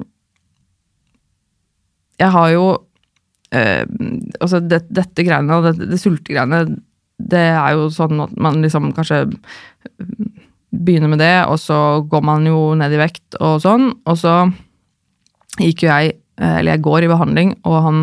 [2.19, 3.85] Jeg har jo uh,
[4.41, 6.65] Altså, det, dette greiene, det, det sultegreiene,
[7.21, 9.29] det er jo sånn at man liksom kanskje
[10.71, 14.35] begynner med det, og så går man jo ned i vekt og sånn, og så
[15.59, 18.03] gikk jo jeg, eh, eller jeg går i behandling, og han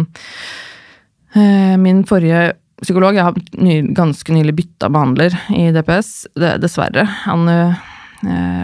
[1.36, 6.28] eh, Min forrige psykolog Jeg har ny, ganske nylig bytta behandler i DPS,
[6.62, 7.08] dessverre.
[7.24, 7.80] Han eh,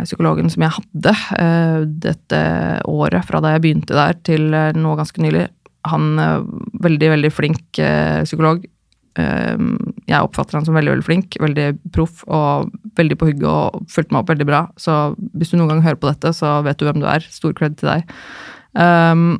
[0.04, 1.14] psykologen som jeg hadde
[2.04, 2.42] dette
[2.90, 5.48] året, fra da jeg begynte der til nå ganske nylig,
[5.90, 6.06] han
[6.82, 7.82] veldig, veldig flink
[8.26, 8.66] psykolog.
[9.14, 14.16] Jeg oppfatter han som veldig veldig flink, veldig proff og veldig på hugget og fulgte
[14.16, 14.62] meg opp veldig bra.
[14.82, 14.96] Så
[15.38, 17.26] hvis du noen gang hører på dette, så vet du hvem du er.
[17.34, 18.14] Stor kred til deg.
[18.74, 19.38] Um,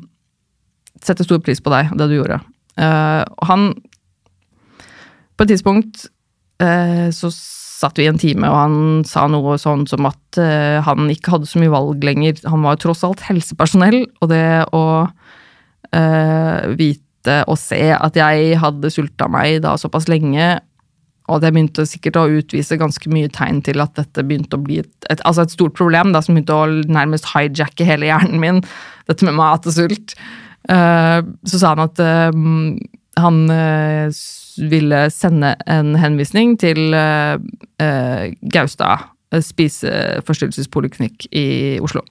[1.02, 2.38] setter stor pris på deg og det du gjorde.
[2.78, 3.72] Uh, han
[5.34, 6.06] På et tidspunkt
[6.62, 10.78] uh, så satt vi i en time, og han sa noe sånn som at uh,
[10.86, 12.38] han ikke hadde så mye valg lenger.
[12.46, 14.84] Han var jo tross alt helsepersonell, og det å
[16.74, 17.04] vite
[17.48, 20.58] og se at jeg hadde sulta meg da såpass lenge,
[21.32, 24.82] og jeg begynte sikkert å utvise ganske mye tegn til at dette begynte å bli
[24.82, 28.60] et, et, altså et stort problem, da, som begynte å nærmest hijacke hele hjernen min
[29.08, 30.16] dette med mat og sult.
[30.68, 32.28] Uh, så sa han at uh,
[33.20, 34.20] han uh,
[34.70, 36.94] ville sende en henvisning til
[38.54, 41.46] Gaustad spiseforstyrrelsespoliklinikk i
[41.82, 42.04] Oslo.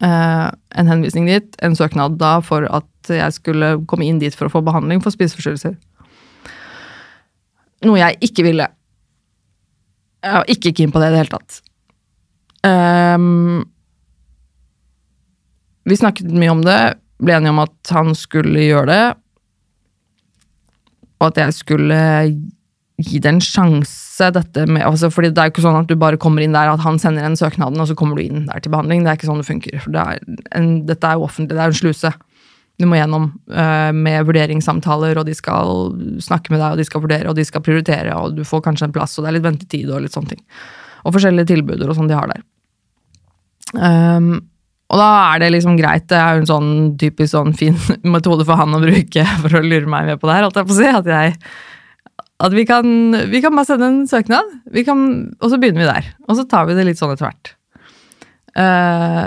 [0.00, 4.52] En henvisning dit, en søknad da for at jeg skulle komme inn dit for å
[4.52, 5.76] få behandling for spiseforstyrrelser.
[7.88, 8.66] Noe jeg ikke ville.
[10.20, 11.60] Jeg var ikke keen på det i det hele tatt.
[12.60, 13.62] Um,
[15.88, 16.80] vi snakket mye om det,
[17.20, 19.04] ble enige om at han skulle gjøre det.
[21.20, 22.00] Og at jeg skulle
[23.04, 25.94] gi det en sjanse, dette med altså fordi Det er jo ikke sånn at du
[25.96, 28.60] bare kommer inn der, at han sender en søknaden, og så kommer du inn der
[28.60, 29.04] til behandling.
[29.04, 29.86] Det er ikke sånn det funker.
[29.86, 30.20] Det er
[30.58, 32.12] en, dette er jo offentlig, det er jo en sluse
[32.80, 35.90] du må gjennom uh, med vurderingssamtaler, og de skal
[36.24, 38.88] snakke med deg, og de skal vurdere, og de skal prioritere, og du får kanskje
[38.88, 40.40] en plass, og det er litt ventetid og litt sånne ting.
[41.04, 42.46] Og forskjellige tilbuder og sånn de har der.
[43.76, 44.32] Um,
[44.90, 46.08] og da er det liksom greit.
[46.10, 47.76] Det er jo en sånn typisk sånn fin
[48.16, 50.46] metode for han å bruke for å lure meg med på det her.
[50.48, 51.36] Holdt jeg på å si, at jeg
[52.40, 54.48] at vi kan, vi kan bare sende en søknad,
[54.86, 55.00] kan,
[55.40, 56.10] og så begynner vi der.
[56.28, 57.52] Og så tar vi det litt sånn etter hvert.
[58.56, 59.26] Uh,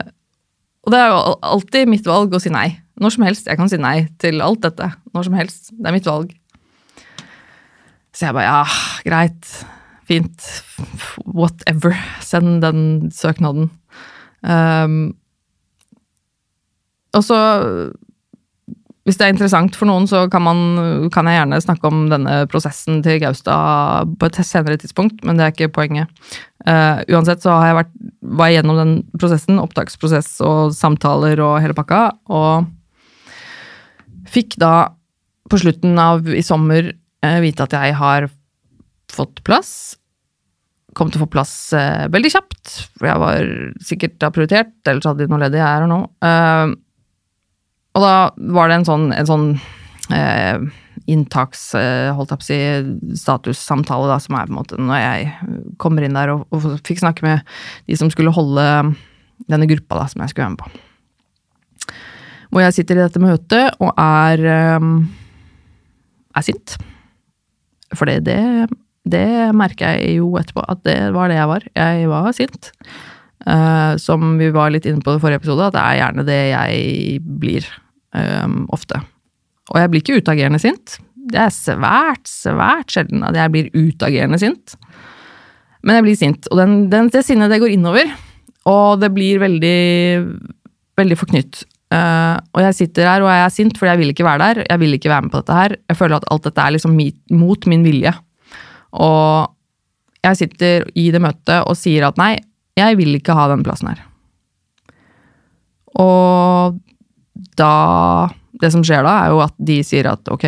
[0.83, 1.19] og det er jo
[1.53, 2.71] alltid mitt valg å si nei.
[2.99, 3.47] Når som helst.
[3.49, 4.89] Jeg kan si nei til alt dette.
[5.15, 5.71] Når som helst.
[5.77, 6.33] Det er mitt valg.
[8.13, 8.63] Så jeg bare ja,
[9.05, 9.53] greit.
[10.09, 10.49] Fint.
[11.25, 11.95] Whatever.
[12.21, 13.71] Send den søknaden.
[14.43, 15.15] Um,
[17.13, 17.39] og så
[19.03, 20.59] hvis det er interessant for noen, så kan, man,
[21.11, 25.43] kan, jeg gjerne snakke om denne prosessen til Gaustad på et senere tidspunkt, men det
[25.43, 26.11] er ikke poenget.
[26.63, 27.91] Uh, uansett så har jeg vært,
[28.39, 32.69] var jeg gjennom den prosessen, opptaksprosess og samtaler og hele pakka, og
[34.31, 34.93] fikk da
[35.51, 38.29] på slutten av i sommer uh, vite at jeg har
[39.11, 39.73] fått plass.
[40.95, 43.51] Kom til å få plass uh, veldig kjapt, for jeg var
[43.83, 46.01] sikkert da prioritert, ellers hadde de noe ledig, jeg er her nå.
[46.23, 46.79] Uh,
[47.93, 48.13] og da
[48.55, 49.47] var det en sånn, en sånn
[50.13, 50.61] eh,
[51.09, 55.01] inntaks, eh, holdt jeg på å si, statussamtale, da, som er på en måte når
[55.01, 57.43] jeg kommer inn der og, og, fikk snakke med
[57.89, 58.65] de som skulle holde
[59.51, 60.71] denne gruppa da, som jeg skulle være med på.
[62.53, 64.89] Hvor jeg sitter i dette møtet og er, eh,
[66.37, 66.77] er sint.
[67.93, 68.37] For det,
[69.05, 71.67] det, merker jeg jo etterpå, at det var det jeg var.
[71.77, 72.73] Jeg var sint.
[73.43, 76.37] Uh, som vi var litt inne på i forrige episode, at det er gjerne det
[76.53, 77.65] jeg blir
[78.13, 78.99] um, ofte.
[79.71, 80.97] Og jeg blir ikke utagerende sint.
[81.31, 84.75] Det er svært, svært sjelden at jeg blir utagerende sint.
[85.83, 88.11] Men jeg blir sint, og den, den, det sinnet det går innover.
[88.69, 89.79] Og det blir veldig,
[90.99, 91.63] veldig forknytt.
[91.93, 94.61] Uh, og jeg sitter her og jeg er sint fordi jeg vil ikke være der.
[94.65, 95.75] Jeg vil ikke være med på dette her.
[95.91, 96.95] Jeg føler at alt dette er liksom
[97.37, 98.13] mot min vilje.
[99.03, 99.51] Og
[100.23, 102.37] jeg sitter i det møtet og sier at nei,
[102.79, 104.01] jeg vil ikke ha den plassen her.
[105.99, 106.79] Og
[107.57, 108.29] da
[108.61, 110.45] Det som skjer da, er jo at de sier at ok,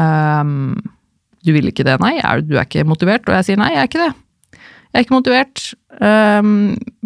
[0.00, 0.72] um,
[1.44, 3.28] du vil ikke det, nei, er, du er ikke motivert.
[3.28, 4.12] Og jeg sier nei, jeg er ikke det.
[4.56, 5.64] Jeg er ikke motivert.
[6.00, 6.48] Um,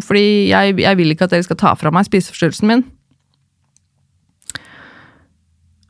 [0.04, 2.84] fordi jeg, jeg, vil ikke at dere skal ta fra meg spiseforstyrrelsen min.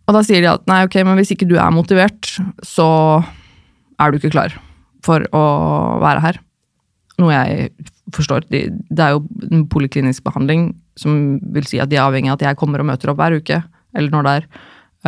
[0.08, 2.32] Og da sier de at nei, ok, men hvis ikke du er motivert,
[2.64, 2.88] så
[4.00, 4.56] er du ikke klar
[5.04, 5.44] for å
[6.00, 6.40] være her.
[7.20, 7.70] Noe jeg
[8.16, 8.46] forstår.
[8.48, 12.48] Det er jo en poliklinisk behandling som vil si at de er avhengig av at
[12.48, 13.62] jeg kommer og møter opp hver uke,
[13.96, 14.48] eller når det er,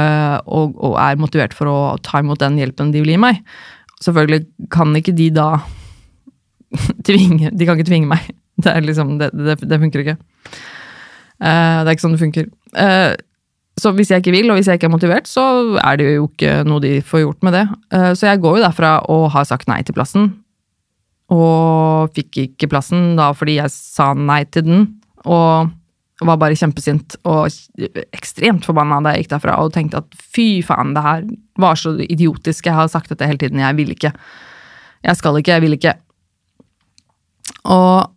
[0.00, 3.40] eh, og, og er motivert for å ta imot den hjelpen de vil gi meg.
[4.00, 5.48] Selvfølgelig kan ikke de da
[7.09, 8.31] tvinge De kan ikke tvinge meg.
[8.61, 10.18] Det, er liksom, det, det, det funker ikke.
[11.40, 12.48] Uh, det er ikke sånn det funker.
[12.76, 13.12] Uh,
[13.81, 15.42] så hvis jeg ikke vil, og hvis jeg ikke er motivert, så
[15.81, 17.62] er det jo ikke noe de får gjort med det.
[18.18, 20.26] Så jeg går jo derfra og har sagt nei til plassen.
[21.33, 24.83] Og fikk ikke plassen da fordi jeg sa nei til den.
[25.24, 25.70] Og
[26.28, 27.48] var bare kjempesint og
[28.12, 31.26] ekstremt forbanna da jeg gikk derfra og tenkte at fy faen, det her
[31.61, 32.68] var så idiotisk.
[32.68, 33.62] Jeg har sagt dette hele tiden.
[33.62, 34.12] Jeg vil ikke.
[35.06, 35.94] Jeg skal ikke, jeg vil ikke.
[37.72, 38.11] Og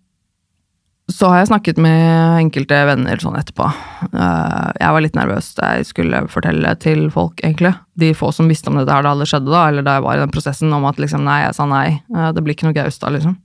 [1.12, 3.66] så har jeg snakket med enkelte venner sånn etterpå.
[4.08, 7.74] Eh, jeg var litt nervøs da jeg skulle fortelle til folk, egentlig.
[8.00, 10.18] De få som visste om dette her da det skjedde, da, eller da jeg var
[10.18, 11.88] i den prosessen om at liksom nei, jeg sa nei.
[12.16, 13.36] Eh, det blir ikke noe Gaustad, liksom.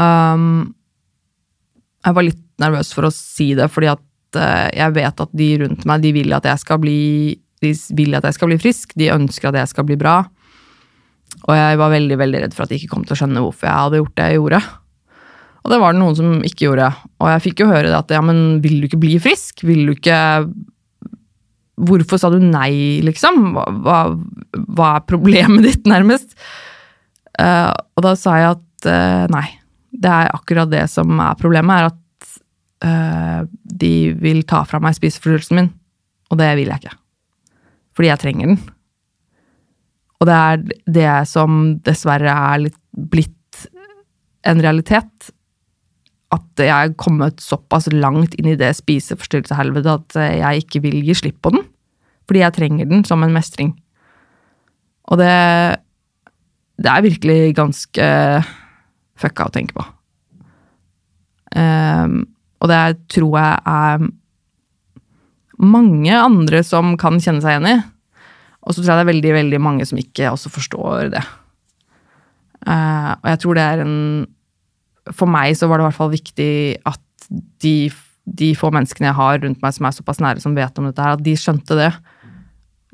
[0.00, 0.72] Um,
[2.02, 5.48] jeg var litt nervøs for å si det, fordi at uh, jeg vet at de
[5.64, 7.00] rundt meg, de vil at jeg skal bli
[7.62, 10.16] de vil at jeg skal bli frisk, de ønsker at jeg skal bli bra.
[11.46, 13.68] Og jeg var veldig veldig redd for at de ikke kom til å skjønne hvorfor
[13.68, 14.60] jeg hadde gjort det jeg gjorde.
[15.62, 16.90] Og det var det noen som ikke gjorde.
[17.22, 19.64] Og jeg fikk jo høre det at ja, men vil du ikke bli frisk?
[19.66, 20.18] Vil du ikke
[21.82, 23.56] Hvorfor sa du nei, liksom?
[23.56, 23.96] Hva,
[24.76, 26.36] hva er problemet ditt, nærmest?
[27.40, 29.46] Uh, og da sa jeg at uh, nei,
[29.90, 32.01] det er akkurat det som er problemet, er at
[32.84, 35.72] uh, de vil ta fra meg spiseforstyrrelsen min.
[36.32, 36.96] Og det vil jeg ikke.
[37.96, 38.62] Fordi jeg trenger den.
[40.22, 43.66] Og det er det som dessverre er litt blitt
[44.48, 45.30] en realitet.
[46.32, 51.16] At jeg er kommet såpass langt inn i det spiseforstyrrelseshelvetet at jeg ikke vil gi
[51.18, 51.66] slipp på den.
[52.28, 53.74] Fordi jeg trenger den som en mestring.
[55.10, 55.78] Og det
[56.82, 58.04] Det er virkelig ganske
[59.14, 59.84] fucka å tenke på.
[61.54, 62.24] Um,
[62.62, 64.04] og det tror jeg er
[65.62, 67.76] mange andre som kan kjenne seg igjen i.
[68.62, 71.22] Og så tror jeg det er veldig veldig mange som ikke også forstår det.
[72.62, 73.96] Uh, og jeg tror det er en
[75.18, 76.52] For meg så var det i hvert fall viktig
[76.86, 77.24] at
[77.64, 77.90] de,
[78.22, 81.02] de, få menneskene jeg har rundt meg som er såpass nære, som vet om dette
[81.02, 81.90] her, at de skjønte det.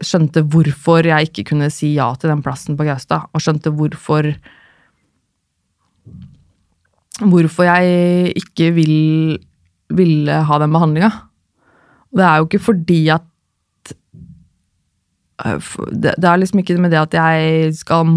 [0.00, 3.28] Skjønte hvorfor jeg ikke kunne si ja til den plassen på Gaustad.
[3.36, 4.30] Og skjønte hvorfor
[7.18, 8.94] hvorfor jeg ikke vil,
[9.94, 11.10] ville ha den behandlinga.
[12.14, 13.92] Det er jo ikke fordi at
[15.44, 18.08] øh, det, er liksom ikke med det at jeg skal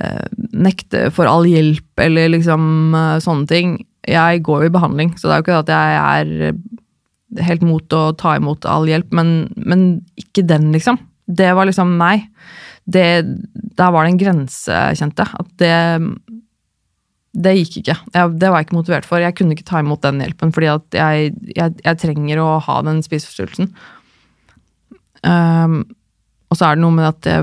[0.00, 3.78] øh, nekte for all hjelp eller liksom øh, sånne ting.
[4.06, 7.96] Jeg går i behandling, så det er jo ikke det at jeg er helt mot
[7.96, 9.86] å ta imot all hjelp, men, men
[10.20, 11.00] ikke den, liksom.
[11.26, 12.20] Det var liksom nei.
[12.86, 13.26] Det,
[13.76, 15.40] der var det en grense, kjente jeg.
[15.42, 15.74] At det
[17.36, 17.96] det gikk ikke.
[18.14, 19.20] Jeg, det var jeg ikke motivert for.
[19.20, 22.80] Jeg kunne ikke ta imot den hjelpen, fordi at jeg, jeg, jeg trenger å ha
[22.86, 23.70] den spiseforstyrrelsen.
[25.26, 25.80] Um,
[26.48, 27.38] og så er det noe med at det,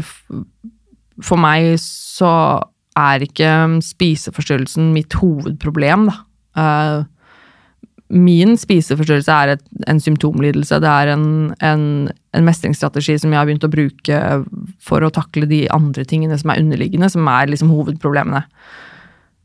[1.21, 2.33] for meg så
[2.97, 3.49] er ikke
[3.85, 6.21] spiseforstyrrelsen mitt hovedproblem, da.
[6.53, 7.09] Uh,
[8.13, 10.77] min spiseforstyrrelse er et, en symptomlidelse.
[10.83, 11.27] Det er en,
[11.65, 11.85] en,
[12.37, 14.19] en mestringsstrategi som jeg har begynt å bruke
[14.83, 18.43] for å takle de andre tingene som er underliggende, som er liksom hovedproblemene.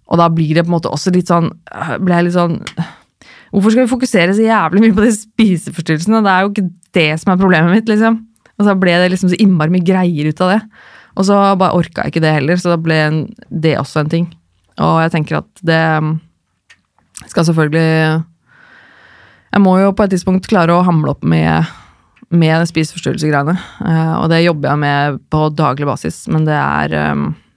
[0.08, 1.50] Og da blir det på en måte også litt sånn
[2.00, 2.58] ble jeg litt sånn
[3.52, 6.20] Hvorfor skal vi fokusere så jævlig mye på de spiseforstyrrelsene?
[6.24, 6.66] Det er jo ikke
[6.98, 8.18] det som er problemet mitt, liksom.
[8.60, 10.58] Og så ble det liksom så innmari mye greier ut av det.
[11.16, 12.98] Og så bare orka jeg ikke det heller, så da ble
[13.48, 14.28] det også en ting.
[14.84, 15.80] Og jeg tenker at det
[17.32, 17.88] skal selvfølgelig
[19.56, 21.72] Jeg må jo på et tidspunkt klare å hamle opp med,
[22.28, 23.56] med spiseforstyrrelsegreiene.
[23.80, 27.47] Eh, og det jobber jeg med på daglig basis, men det er eh, Eh,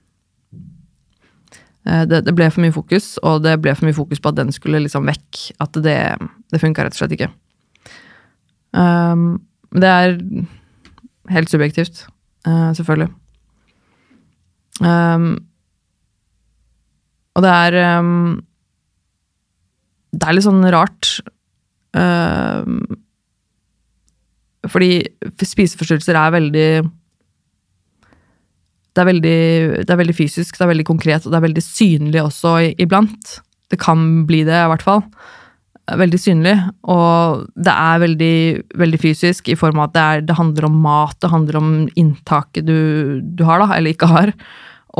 [1.82, 4.52] det, det ble for mye fokus, og det ble for mye fokus på at den
[4.54, 5.40] skulle liksom vekk.
[5.64, 5.98] At det,
[6.52, 7.32] det funka rett og slett ikke.
[8.72, 9.42] Um,
[9.74, 10.14] det er
[11.32, 12.06] helt subjektivt,
[12.46, 13.10] uh, selvfølgelig.
[14.80, 15.34] Um,
[17.34, 18.42] og det er um,
[20.12, 21.12] Det er litt sånn rart.
[21.96, 22.82] Um,
[24.68, 25.00] fordi
[25.40, 26.66] spiseforstyrrelser er veldig
[28.92, 29.38] det er, veldig,
[29.86, 33.38] det er veldig fysisk, det er veldig konkret, og det er veldig synlig også iblant.
[33.72, 35.00] Det kan bli det, i hvert fall.
[35.98, 36.52] Veldig synlig.
[36.92, 38.34] Og det er veldig,
[38.82, 41.72] veldig fysisk i form av at det, er, det handler om mat, det handler om
[41.98, 42.76] inntaket du,
[43.24, 44.34] du har, da, eller ikke har.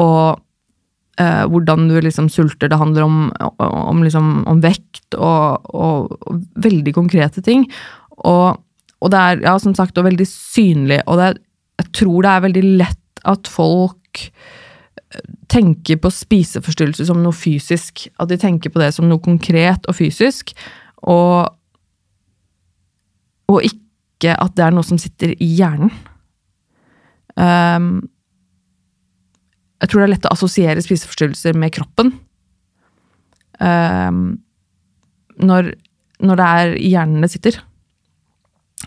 [0.01, 0.41] Og
[1.21, 2.73] eh, hvordan du liksom sulter.
[2.73, 3.21] Det handler om,
[3.61, 7.69] om, liksom, om vekt og, og, og veldig konkrete ting.
[8.25, 8.57] Og,
[9.03, 11.03] og det er ja, som sagt veldig synlig.
[11.07, 11.37] Og er,
[11.83, 18.07] jeg tror det er veldig lett at folk eh, tenker på spiseforstyrrelser som noe fysisk.
[18.23, 20.55] At de tenker på det som noe konkret og fysisk.
[21.03, 21.51] Og,
[23.51, 25.93] og ikke at det er noe som sitter i hjernen.
[27.33, 27.95] Um,
[29.83, 32.13] jeg tror det er lett å assosiere spiseforstyrrelser med kroppen.
[33.59, 34.43] Um,
[35.43, 35.73] når,
[36.23, 37.59] når det er i hjernen det sitter.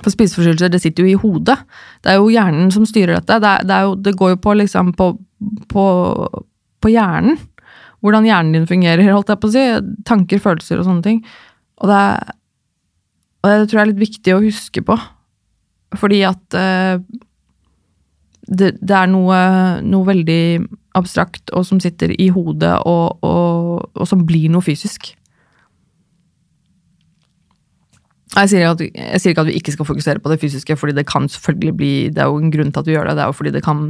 [0.01, 1.57] For spiseforstyrrelser, det sitter jo i hodet.
[2.03, 3.39] Det er jo hjernen som styrer dette.
[3.41, 5.11] Det, det, er jo, det går jo på liksom på,
[5.71, 5.85] på,
[6.83, 7.39] på hjernen.
[8.05, 9.65] Hvordan hjernen din fungerer, holdt jeg på å si.
[10.05, 11.21] Tanker, følelser og sånne ting.
[11.81, 12.01] Og det,
[13.41, 14.97] og det tror jeg er litt viktig å huske på.
[15.95, 16.99] Fordi at eh,
[18.45, 19.37] det, det er noe,
[19.85, 20.41] noe veldig
[20.95, 25.13] abstrakt og som sitter i hodet, og, og, og som blir noe fysisk.
[28.35, 30.95] Jeg sier, at, jeg sier ikke at vi ikke skal fokusere på det fysiske, fordi
[30.97, 33.23] det kan selvfølgelig bli Det er jo en grunn til at vi gjør det, det
[33.23, 33.85] er jo fordi det kan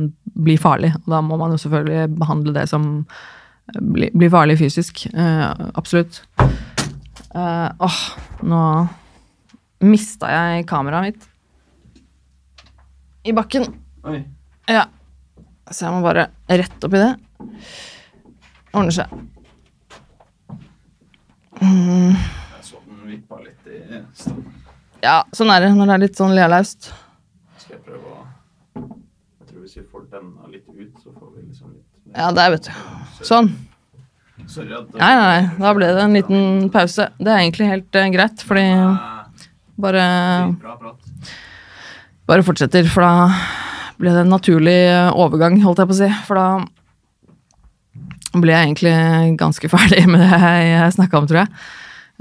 [0.45, 0.91] bli farlig.
[1.05, 3.05] Og da må man jo selvfølgelig behandle det som
[3.73, 5.07] blir, bli farlig fysisk.
[5.09, 6.21] Eh, absolutt.
[6.37, 8.01] Eh, åh,
[8.45, 8.61] nå
[9.85, 11.31] mista jeg kameraet mitt
[13.25, 13.65] i bakken.
[14.05, 14.21] Oi.
[14.69, 14.85] Ja.
[15.71, 17.13] Så jeg må bare rette opp i det.
[18.75, 19.09] Ordner seg.
[21.57, 23.55] Jeg så den vippa litt
[25.05, 26.89] Ja, sånn er det når det er litt sånn lealaust.
[27.61, 28.23] Skal jeg prøve å
[28.76, 32.53] Jeg tror hvis vi får denne litt ut, så får vi liksom litt Ja, der,
[32.55, 32.71] vet du.
[33.26, 33.51] Sånn.
[34.51, 35.43] Sorry at Nei, nei, nei.
[35.61, 37.09] Da ble det en liten pause.
[37.19, 38.65] Det er egentlig helt eh, greit, fordi
[39.82, 40.03] bare,
[40.61, 41.32] Bra prat.
[42.30, 43.30] bare fortsetter, for da
[43.99, 46.09] ble det en naturlig eh, overgang, holdt jeg på å si.
[46.28, 46.47] For da
[48.36, 48.95] ble jeg egentlig
[49.39, 51.51] ganske ferdig med det jeg snakka om, tror jeg.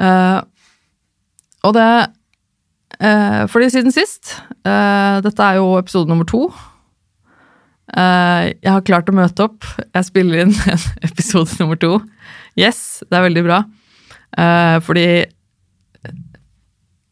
[0.05, 0.41] Eh,
[1.65, 1.89] og det
[3.01, 4.35] eh, Fordi siden sist
[4.67, 6.47] eh, Dette er jo episode nummer to.
[7.93, 9.67] Eh, jeg har klart å møte opp.
[9.95, 11.99] Jeg spiller inn en episode nummer to.
[12.59, 13.63] Yes, det er veldig bra.
[14.39, 15.07] Eh, fordi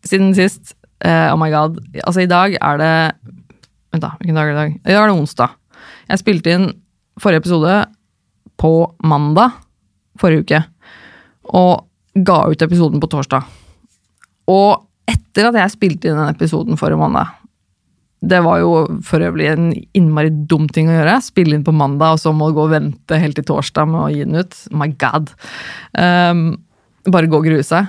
[0.03, 0.75] siden sist
[1.05, 1.79] eh, Oh my god.
[2.03, 2.95] Altså, i dag er det
[3.93, 4.15] Vent, da.
[4.19, 4.77] Hvilken dag er det i dag?
[4.81, 5.57] I dag er det onsdag.
[6.09, 6.71] Jeg spilte inn
[7.21, 7.75] forrige episode
[8.61, 8.73] på
[9.05, 9.59] mandag
[10.21, 10.61] forrige uke.
[11.53, 13.45] Og ga ut episoden på torsdag.
[14.51, 17.31] Og etter at jeg spilte inn den episoden forrige måned
[18.23, 18.73] Det var jo
[19.07, 21.17] for øvrig en innmari dum ting å gjøre.
[21.27, 24.01] Spille inn på mandag, og så må du gå og vente helt til torsdag med
[24.05, 24.55] å gi den ut.
[24.71, 25.33] My god.
[25.99, 26.45] Um,
[27.11, 27.89] bare gå og grue seg.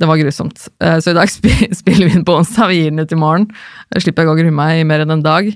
[0.00, 0.68] Det var grusomt.
[0.80, 3.20] Eh, Så i dag spi- spiller vi inn på onsdag, vi gir den ut i
[3.20, 3.44] morgen.
[3.92, 5.52] Jeg slipper jeg å grue meg i mer enn en dag.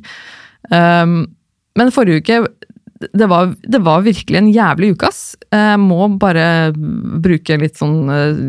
[0.69, 1.15] Um,
[1.81, 2.39] men forrige uke,
[3.15, 5.23] det var, det var virkelig en jævlig uke, ass.
[5.55, 6.45] Jeg må bare
[6.77, 8.43] bruke litt sånn eh,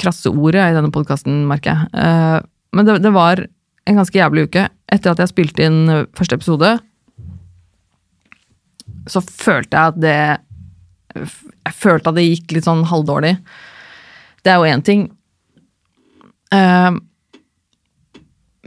[0.00, 1.90] krasse ordet i denne podkasten, merker jeg.
[1.98, 2.38] Eh,
[2.76, 3.42] men det, det var
[3.88, 4.66] en ganske jævlig uke.
[4.92, 6.76] Etter at jeg spilte inn eh, første episode,
[9.08, 10.18] så følte jeg at det
[11.16, 13.34] Jeg følte at det gikk litt sånn halvdårlig.
[14.44, 15.06] Det er jo én ting.
[16.54, 16.90] Eh,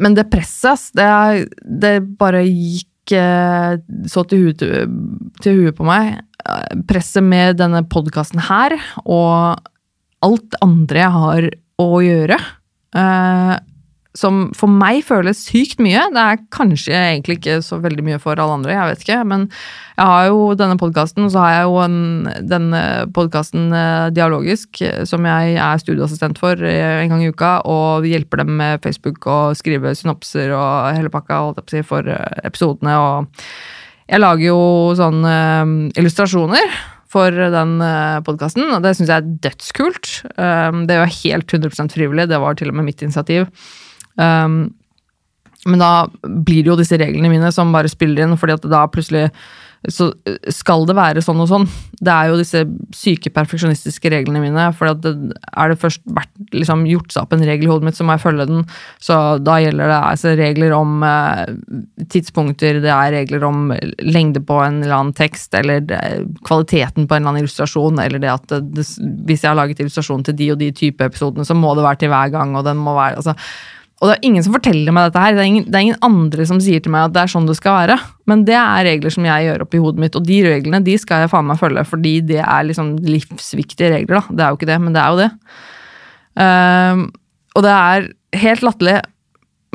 [0.01, 1.07] men det presset, det,
[1.61, 4.61] det bare gikk så til huet,
[5.43, 6.21] til huet på meg.
[6.87, 9.59] Presset med denne podkasten her, og
[10.25, 11.51] alt andre jeg har
[11.81, 12.39] å gjøre.
[12.95, 13.57] eh,
[14.17, 16.01] som for meg føles sykt mye.
[16.11, 19.19] Det er kanskje egentlig ikke så veldig mye for alle andre, jeg vet ikke.
[19.29, 19.45] Men
[19.95, 21.99] jeg har jo denne podkasten, og så har jeg jo en,
[22.51, 22.81] denne
[23.15, 23.69] podkasten
[24.15, 28.55] Dialogisk, eh, som jeg er studieassistent for eh, en gang i uka, og hjelper dem
[28.59, 32.97] med Facebook og skrive synopser og hele pakka si, for eh, episodene.
[32.99, 33.45] Og
[34.11, 34.63] jeg lager jo
[34.99, 37.77] sånne eh, illustrasjoner for den
[38.27, 40.11] podkasten, og det syns jeg er dødskult.
[40.37, 43.49] Um, det er jo helt 100% frivillig, det var til og med mitt initiativ.
[44.15, 44.69] Um,
[45.69, 45.91] men da
[46.23, 49.27] blir det jo disse reglene mine som bare spiller inn, fordi at da plutselig
[49.89, 50.11] så
[50.53, 51.63] skal det være sånn og sånn.
[51.97, 52.59] Det er jo disse
[52.93, 54.67] syke perfeksjonistiske reglene mine.
[54.77, 55.13] For det,
[55.57, 58.13] er det først vært, liksom, gjort seg opp en regel i hodet mitt, så må
[58.13, 58.61] jeg følge den.
[59.01, 63.73] Så da gjelder det altså, regler om eh, tidspunkter, det er regler om
[64.05, 66.01] lengde på en eller annen tekst, eller det,
[66.45, 68.87] kvaliteten på en eller annen illustrasjon, eller det at det, det,
[69.25, 72.03] hvis jeg har laget illustrasjon til de og de type episodene, så må det være
[72.05, 73.33] til hver gang, og den må være altså,
[74.01, 75.35] og det er ingen som forteller meg dette her.
[75.37, 77.45] Det er, ingen, det er ingen andre som sier til meg at det er sånn
[77.45, 77.97] det skal være.
[78.31, 80.95] Men det er regler som jeg gjør opp i hodet mitt, og de reglene de
[80.97, 84.23] skal jeg faen meg følge, fordi det er liksom livsviktige regler, da.
[84.33, 85.29] Det er jo ikke det, men det er jo det.
[86.41, 87.05] Um,
[87.53, 88.09] og det er
[88.41, 88.97] helt latterlig.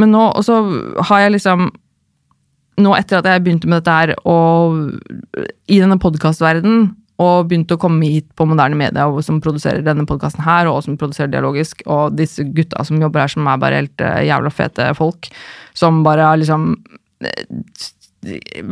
[0.03, 0.61] Men nå også
[1.09, 1.69] har jeg liksom
[2.77, 4.75] Nå etter at jeg begynte med dette her, og
[5.65, 6.91] i denne podkastverdenen,
[7.23, 10.99] og begynte å komme hit på moderne media, som produserer denne podkasten her, og som
[11.01, 14.91] produserer Dialogisk, og disse gutta som jobber her, som er bare helt uh, jævla fete
[14.99, 15.31] folk,
[15.77, 16.75] som bare har liksom
[17.25, 17.87] uh,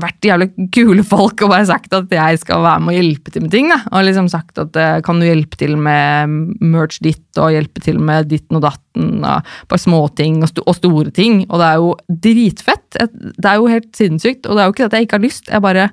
[0.03, 3.45] vært jævlig kule folk og bare sagt at jeg skal være med og hjelpe til
[3.45, 3.71] med ting.
[3.71, 3.79] Da.
[3.93, 8.01] Og liksom sagt at eh, kan du hjelpe til med merch ditt, og hjelpe til
[8.03, 11.45] med ditten og datten, og bare småting og, st og store ting.
[11.49, 11.93] Og det er jo
[12.27, 12.87] dritfett.
[12.99, 15.51] Det er jo helt sinnssykt, og det er jo ikke at jeg ikke har lyst.
[15.53, 15.91] jeg bare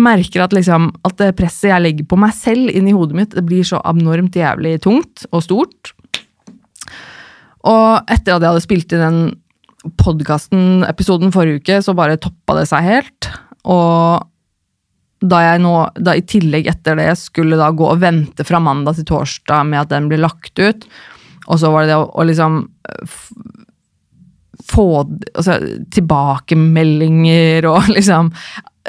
[0.00, 3.36] merker at, liksom, at det presset jeg legger på meg selv inn i hodet mitt,
[3.36, 5.94] det blir så abnormt jævlig tungt og stort.
[7.64, 9.24] Og etter at jeg hadde spilt inn den
[10.00, 13.28] podkasten-episoden forrige uke, så bare toppa det seg helt.
[13.68, 14.24] Og
[15.24, 18.98] da jeg nå, da i tillegg etter det skulle da gå og vente fra mandag
[18.98, 20.88] til torsdag med at den blir lagt ut,
[21.44, 22.62] og så var det det å, å liksom
[24.64, 25.58] få altså,
[25.92, 28.32] tilbakemeldinger og liksom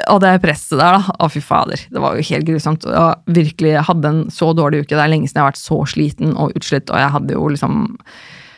[0.04, 1.14] og det presset der, da.
[1.24, 1.80] Å, fy fader.
[1.88, 2.84] Det var jo helt grusomt.
[2.84, 4.92] Jeg virkelig hadde en så dårlig uke.
[4.92, 7.46] Det er lenge siden jeg har vært så sliten og utslitt, og jeg hadde jo
[7.54, 7.86] liksom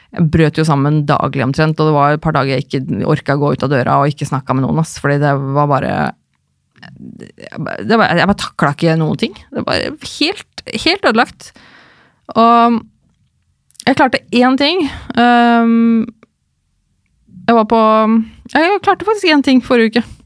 [0.09, 3.37] Jeg brøt jo sammen daglig omtrent, og det var et par dager jeg ikke orka
[3.37, 5.95] å gå ut av døra og ikke snakka med noen, ass, fordi det var bare
[6.81, 9.37] Jeg bare, jeg bare takla ikke noen ting.
[9.53, 9.85] Det var
[10.19, 11.53] helt, helt ødelagt.
[12.35, 12.81] Og
[13.87, 14.89] jeg klarte én ting.
[15.15, 16.07] Um,
[17.47, 17.81] jeg var på
[18.53, 20.18] Jeg klarte faktisk én ting forrige uke.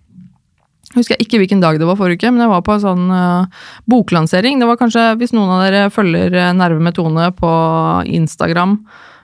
[0.93, 3.07] Jeg husker ikke hvilken dag det var forrige uke, men jeg var på en sånn
[3.09, 4.61] uh, boklansering.
[4.61, 7.53] Det var kanskje, Hvis noen av dere følger eh, Nerve med Tone på
[8.13, 8.77] Instagram,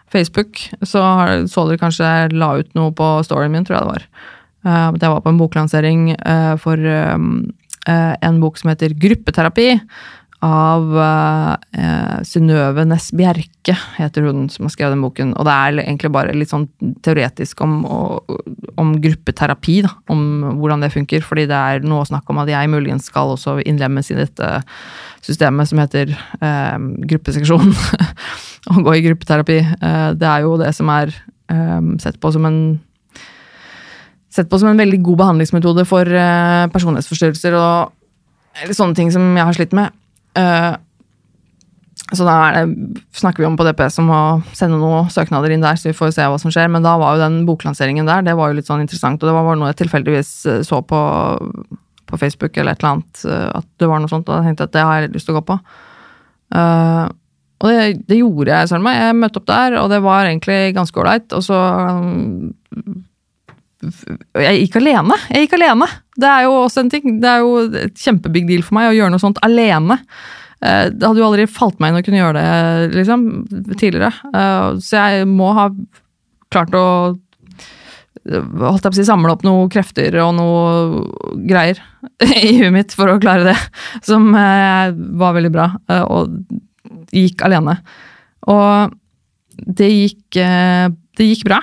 [0.09, 3.85] Facebook, så har, så dere kanskje jeg la ut noe på storyen min, tror jeg
[3.85, 4.07] det var.
[4.64, 7.51] Uh, jeg var på en boklansering uh, for um,
[7.89, 9.69] en bok som heter Gruppeterapi.
[10.45, 15.32] Av eh, Synnøve Næss Bjerke, heter hun som har skrevet den boken.
[15.34, 16.68] Og det er egentlig bare litt sånn
[17.03, 17.80] teoretisk om,
[18.78, 19.91] om gruppeterapi, da.
[20.14, 20.22] Om
[20.61, 21.26] hvordan det funker.
[21.26, 24.53] Fordi det er noe snakk om at jeg muligens skal også innlemmes i dette
[25.26, 26.78] systemet som heter eh,
[27.11, 27.74] gruppeseksjon.
[28.70, 29.59] Å gå i gruppeterapi.
[29.74, 31.11] Eh, det er jo det som er
[31.51, 32.61] eh, sett på som en
[34.28, 37.95] Sett på som en veldig god behandlingsmetode for eh, personlighetsforstyrrelser og
[38.62, 39.95] eller sånne ting som jeg har slitt med.
[40.39, 40.74] Eh,
[42.16, 44.22] så da det, snakker vi om på DPS om å
[44.57, 46.70] sende noen søknader inn der, så vi får se hva som skjer.
[46.72, 49.20] Men da var jo den boklanseringen der, det var jo litt sånn interessant.
[49.20, 51.03] Og det var noe jeg tilfeldigvis eh, så på,
[52.09, 54.30] på Facebook eller et eller annet, eh, at det var noe sånt.
[54.30, 55.59] Og jeg tenkte at det har jeg litt lyst til å gå på.
[56.49, 57.05] Uh,
[57.59, 58.97] og det, det gjorde jeg, søren meg.
[59.03, 61.26] Jeg møtte opp der, og det var egentlig ganske ålreit.
[61.36, 62.55] Og så um,
[64.39, 65.18] jeg gikk alene.
[65.28, 65.89] Jeg gikk alene.
[66.19, 67.21] Det er jo også en ting.
[67.23, 67.53] Det er jo
[67.85, 70.01] et kjempebig deal for meg å gjøre noe sånt alene.
[70.61, 73.25] eh, Det hadde jo aldri falt meg inn å kunne gjøre det liksom,
[73.79, 74.11] tidligere.
[74.35, 75.69] Eh, så jeg må ha
[76.51, 76.87] klart å
[78.29, 81.79] holdt jeg på å si, samle opp noen krefter og noe greier
[82.43, 83.55] i huet mitt for å klare det,
[84.05, 84.91] som eh,
[85.23, 85.69] var veldig bra,
[86.11, 86.35] og
[87.14, 87.79] gikk alene.
[88.51, 88.91] Og
[89.79, 91.59] det gikk, det gikk bra.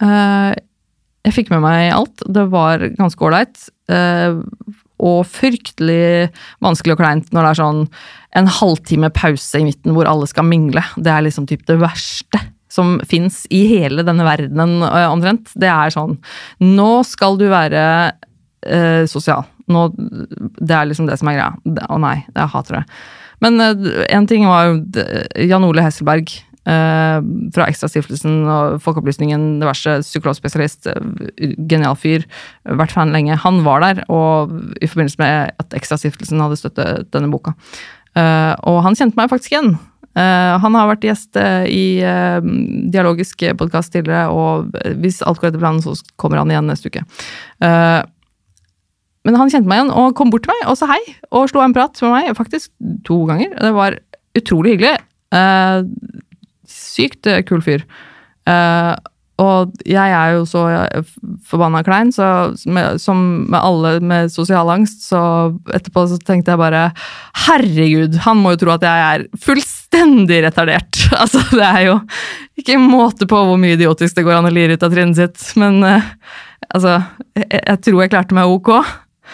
[0.00, 2.22] Jeg fikk med meg alt.
[2.28, 3.64] Det var ganske ålreit.
[3.90, 4.38] Eh,
[5.00, 6.30] og fryktelig
[6.62, 7.84] vanskelig og kleint når det er sånn
[8.38, 10.82] en halvtime pause i midten hvor alle skal mingle.
[10.96, 15.50] Det er liksom typ det verste som fins i hele denne verdenen eh, omtrent.
[15.58, 16.18] Det er sånn
[16.62, 17.82] Nå skal du være
[18.66, 19.48] eh, sosial.
[19.70, 21.50] Nå, det er liksom det som er greia.
[21.88, 22.84] Å nei, jeg hater det.
[23.40, 25.04] Men én ting var jo
[25.48, 32.26] Jan Ole Hesselberg eh, fra Ekstrastiftelsen og Folkeopplysningen, diverse psykologspesialist, eh, genial fyr,
[32.68, 33.38] vært fan lenge.
[33.44, 37.54] Han var der, og i forbindelse med at Ekstrastiftelsen hadde støttet denne boka.
[38.16, 39.78] Eh, og han kjente meg faktisk igjen.
[40.18, 42.42] Uh, han har vært gjest uh, i uh,
[42.90, 47.04] Dialogisk podkast tidligere, og hvis alt går etter planen, så kommer han igjen neste uke.
[47.62, 48.00] Eh,
[49.28, 50.98] men han kjente meg igjen og kom bort til meg og sa hei,
[51.30, 52.72] og slo en prat med meg, faktisk
[53.06, 53.54] to ganger.
[53.54, 54.00] Det var
[54.40, 54.96] utrolig hyggelig.
[56.90, 57.86] Eh, sykt eh, kul fyr.
[58.48, 58.96] Uh,
[59.40, 60.66] og jeg er jo så
[61.48, 65.20] forbanna klein, så med, som med alle med sosial angst, så
[65.72, 66.90] etterpå så tenkte jeg bare
[67.46, 70.96] Herregud, han må jo tro at jeg er fullstendig retardert.
[71.20, 71.94] Altså, det er jo
[72.60, 75.42] ikke måte på hvor mye idiotisk det går an å lire ut av trynet sitt.
[75.58, 76.12] Men uh,
[76.68, 77.00] altså,
[77.34, 78.70] jeg, jeg tror jeg klarte meg ok.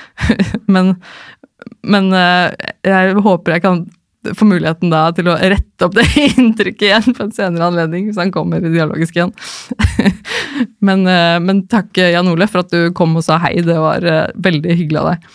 [0.73, 0.95] men
[1.87, 2.51] men uh,
[2.87, 3.85] jeg håper jeg kan
[4.37, 8.21] få muligheten da til å rette opp det inntrykket igjen på en senere anledning, hvis
[8.21, 9.33] han kommer i dialogisk igjen.
[10.87, 13.55] men, eh, men takk, Jan Ole, for at du kom og sa hei.
[13.67, 15.33] Det var eh, veldig hyggelig av deg.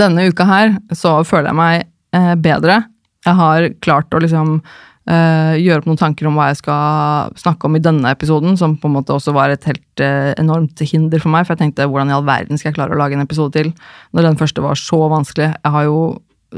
[0.00, 2.82] Denne uka her så føler jeg meg eh, bedre.
[3.24, 4.58] Jeg har klart å liksom
[5.04, 8.78] Uh, gjøre opp noen tanker om hva jeg skal snakke om i denne episoden, som
[8.80, 11.44] på en måte også var et helt uh, enormt hinder for meg.
[11.44, 13.74] For jeg tenkte hvordan i all verden skal jeg klare å lage en episode til
[14.16, 15.50] når den første var så vanskelig?
[15.52, 15.98] Jeg har jo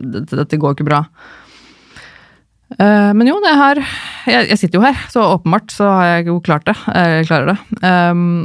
[0.03, 1.03] Dette, dette går ikke bra.
[2.77, 6.29] Uh, men jo, det her jeg, jeg sitter jo her, så åpenbart så har jeg
[6.33, 6.77] jo klart det.
[6.91, 7.59] Jeg klarer det.
[7.85, 8.43] Um,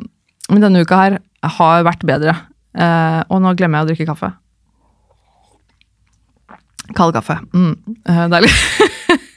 [0.52, 1.18] men denne uka her
[1.58, 2.36] har vært bedre.
[2.78, 4.32] Uh, og nå glemmer jeg å drikke kaffe.
[6.98, 7.40] Kald kaffe.
[7.56, 7.76] Mm,
[8.08, 8.54] uh, deilig.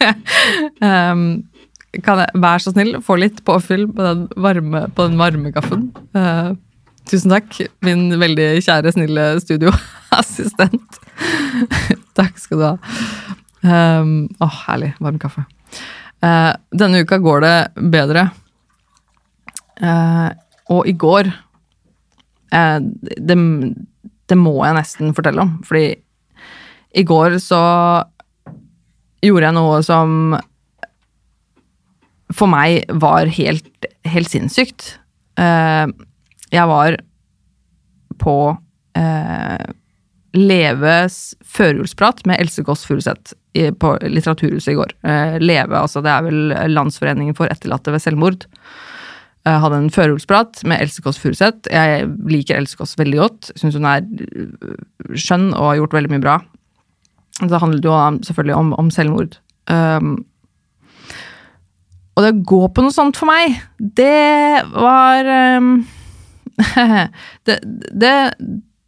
[0.84, 1.26] um,
[2.02, 5.88] kan jeg være så snill få litt påfyll på den varme, på den varme kaffen?
[6.16, 6.54] Eh,
[7.10, 11.00] tusen takk, min veldig kjære, snille studioassistent.
[12.18, 12.76] takk skal du ha.
[13.64, 14.94] Um, åh, herlig.
[15.04, 15.46] Varm kaffe.
[16.24, 17.56] Uh, denne uka går det
[17.92, 18.28] bedre.
[19.82, 20.30] Uh,
[20.72, 21.28] og i går
[22.54, 23.36] uh, det,
[24.30, 25.96] det må jeg nesten fortelle om, fordi
[26.94, 27.60] i går så
[29.24, 30.36] gjorde jeg noe som
[32.34, 34.94] for meg var helt, helt sinnssykt.
[35.40, 35.86] Eh,
[36.54, 36.98] jeg var
[38.22, 38.36] på
[38.98, 39.72] eh,
[40.34, 44.96] Leves førjulsprat med Else Kåss Furuseth på Litteraturhuset i går.
[45.06, 48.48] Eh, Leve, altså det er vel Landsforeningen for etterlatte ved selvmord.
[49.44, 51.68] Jeg hadde en førjulsprat med Else Kåss Furuseth.
[51.70, 53.50] Jeg liker Else Kåss veldig godt.
[53.60, 54.78] Syns hun er øh,
[55.20, 56.38] skjønn og har gjort veldig mye bra.
[57.42, 59.36] Det handlet jo selvfølgelig om, om selvmord.
[59.68, 60.16] Um,
[62.14, 63.58] og det å gå på noe sånt for meg,
[63.98, 65.28] det var
[65.58, 65.76] um,
[67.46, 67.58] det,
[67.90, 68.14] det,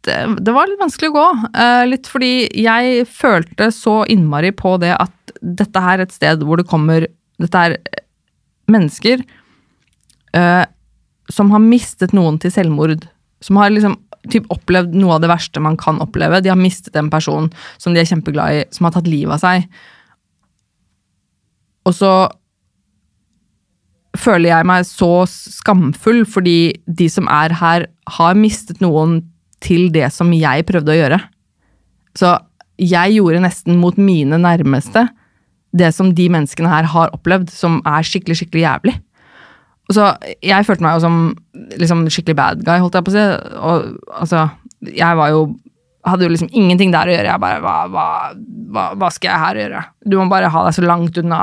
[0.07, 1.27] det, det var litt vanskelig å gå.
[1.63, 6.61] eh, litt fordi jeg følte så innmari på det at dette er et sted hvor
[6.61, 7.75] det kommer Dette er
[8.65, 9.19] mennesker
[10.33, 10.65] uh,
[11.29, 13.03] som har mistet noen til selvmord.
[13.45, 13.93] Som har liksom
[14.33, 16.41] typ opplevd noe av det verste man kan oppleve.
[16.41, 19.43] De har mistet en person som de er kjempeglad i, som har tatt livet av
[19.43, 19.67] seg.
[21.87, 22.11] Og så
[24.27, 27.87] føler jeg meg så skamfull fordi de som er her,
[28.19, 29.21] har mistet noen
[29.63, 31.19] til det som jeg prøvde å gjøre.
[32.17, 32.35] Så
[32.77, 35.07] jeg gjorde nesten mot mine nærmeste
[35.77, 38.95] det som de menneskene her har opplevd, som er skikkelig, skikkelig jævlig.
[39.93, 40.03] Så
[40.43, 41.17] Jeg følte meg jo som
[41.79, 43.25] liksom, skikkelig bad guy, holdt jeg på å si.
[43.55, 43.85] Og
[44.21, 44.47] altså,
[44.83, 45.45] jeg var jo
[46.11, 47.29] hadde jo liksom ingenting der å gjøre.
[47.33, 48.07] Jeg bare hva, hva,
[48.73, 49.85] hva, hva skal jeg her gjøre?
[50.05, 51.39] Du må bare ha deg så langt unna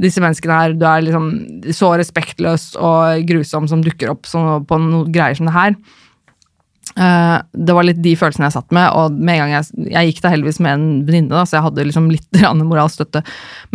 [0.00, 0.78] disse menneskene her.
[0.78, 1.28] Du er liksom
[1.74, 5.76] så respektløs og grusom som dukker opp på noen greier som det her.
[6.94, 10.10] Uh, det var litt de følelsene jeg satt med, og med en gang jeg, jeg
[10.10, 13.24] gikk da heldigvis med en venninne, så jeg hadde liksom litt grann moralsk støtte.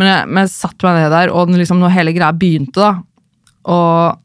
[0.00, 2.92] Men jeg, men jeg satte meg ned der, og liksom, når hele greia begynte, da,
[3.68, 4.20] og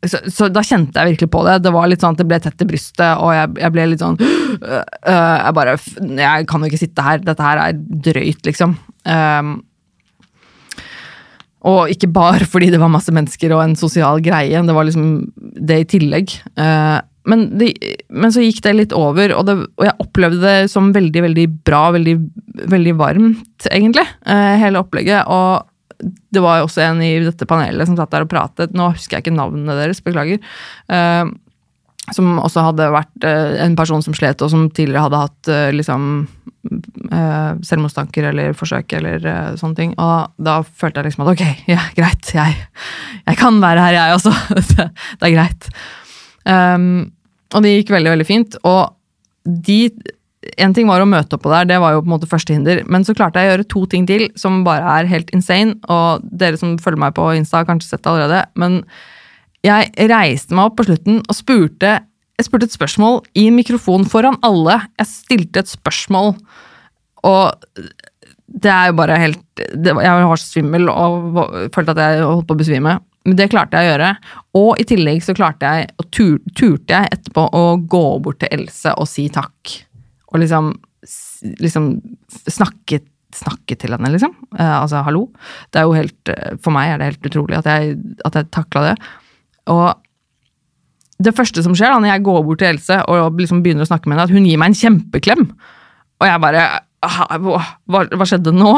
[0.00, 1.58] så, så da kjente jeg virkelig på det.
[1.64, 4.04] Det var litt sånn at det ble tett i brystet, og jeg, jeg ble litt
[4.04, 5.74] sånn øh, øh, Jeg bare
[6.16, 7.20] Jeg kan jo ikke sitte her.
[7.24, 8.78] Dette her er drøyt, liksom.
[9.04, 9.58] Um,
[11.68, 15.10] og ikke bare fordi det var masse mennesker og en sosial greie, det var liksom
[15.36, 16.32] det i tillegg.
[16.56, 17.74] Uh, men, det,
[18.08, 21.44] men, så gikk det litt over, og, det, og, jeg opplevde det som veldig, veldig
[21.68, 22.16] bra, veldig,
[22.72, 25.28] veldig varmt, egentlig, uh, hele opplegget.
[25.28, 25.68] Og
[26.02, 28.74] det var jo også en i dette panelet som satt der og pratet.
[28.76, 30.42] Nå husker jeg ikke navnene deres, beklager.
[30.90, 31.30] Uh,
[32.10, 35.70] som også hadde vært uh, en person som slet, og som tidligere hadde hatt uh,
[35.76, 36.12] liksom
[36.60, 39.22] selvmordstanker eller forsøk eller
[39.56, 39.94] sånne ting.
[39.96, 42.58] Og da følte jeg liksom at ok, ja, greit, jeg,
[43.24, 44.34] jeg kan være her, jeg også.
[44.58, 45.70] det, det, er greit.
[46.44, 47.08] Um,
[47.56, 48.58] og det gikk veldig, veldig fint.
[48.68, 48.92] Og
[49.48, 49.80] de
[50.40, 52.54] en ting var å møte opp på der, det var jo på en måte første
[52.54, 52.80] hinder.
[52.88, 55.76] Men så klarte jeg å gjøre to ting til som bare er helt insane.
[55.92, 58.44] Og dere som følger meg på Insta, har kanskje sett det allerede.
[58.60, 58.80] Men
[59.66, 61.98] jeg reiste meg opp på slutten og spurte,
[62.40, 64.78] jeg spurte et spørsmål i mikrofon foran alle.
[65.02, 66.32] Jeg stilte et spørsmål,
[67.28, 67.82] og
[68.50, 71.36] det er jo bare helt det, Jeg var så svimmel og
[71.74, 72.96] følte at jeg holdt på å besvime.
[73.28, 74.08] Men det klarte jeg å gjøre.
[74.56, 78.56] Og i tillegg så klarte jeg, og tur, turte jeg etterpå å gå bort til
[78.56, 79.76] Else og si takk
[80.30, 80.74] og liksom,
[81.62, 81.88] liksom
[82.50, 83.00] snakke,
[83.34, 84.34] snakke, til henne, liksom.
[84.56, 85.26] Eh, altså, hallo.
[85.70, 88.50] Det er jo helt eh, For meg er det helt utrolig at jeg, at jeg
[88.54, 88.94] takla det.
[89.70, 89.86] Og
[91.20, 93.90] det første som skjer da, når jeg går bort til Else og liksom begynner å
[93.90, 95.48] snakke med henne, at hun gir meg en kjempeklem.
[96.20, 96.68] Og jeg bare
[97.00, 98.74] Hva, hva skjedde nå?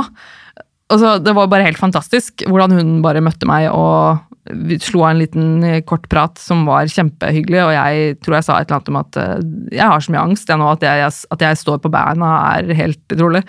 [0.92, 5.12] Altså, det var bare helt fantastisk hvordan hun bare møtte meg og vi slo av
[5.12, 8.80] en liten eh, kort prat som var kjempehyggelig, og jeg tror jeg sa et eller
[8.80, 11.60] annet om at uh, jeg har så mye angst jeg nå at jeg, at jeg
[11.60, 13.44] står på beina er helt utrolig.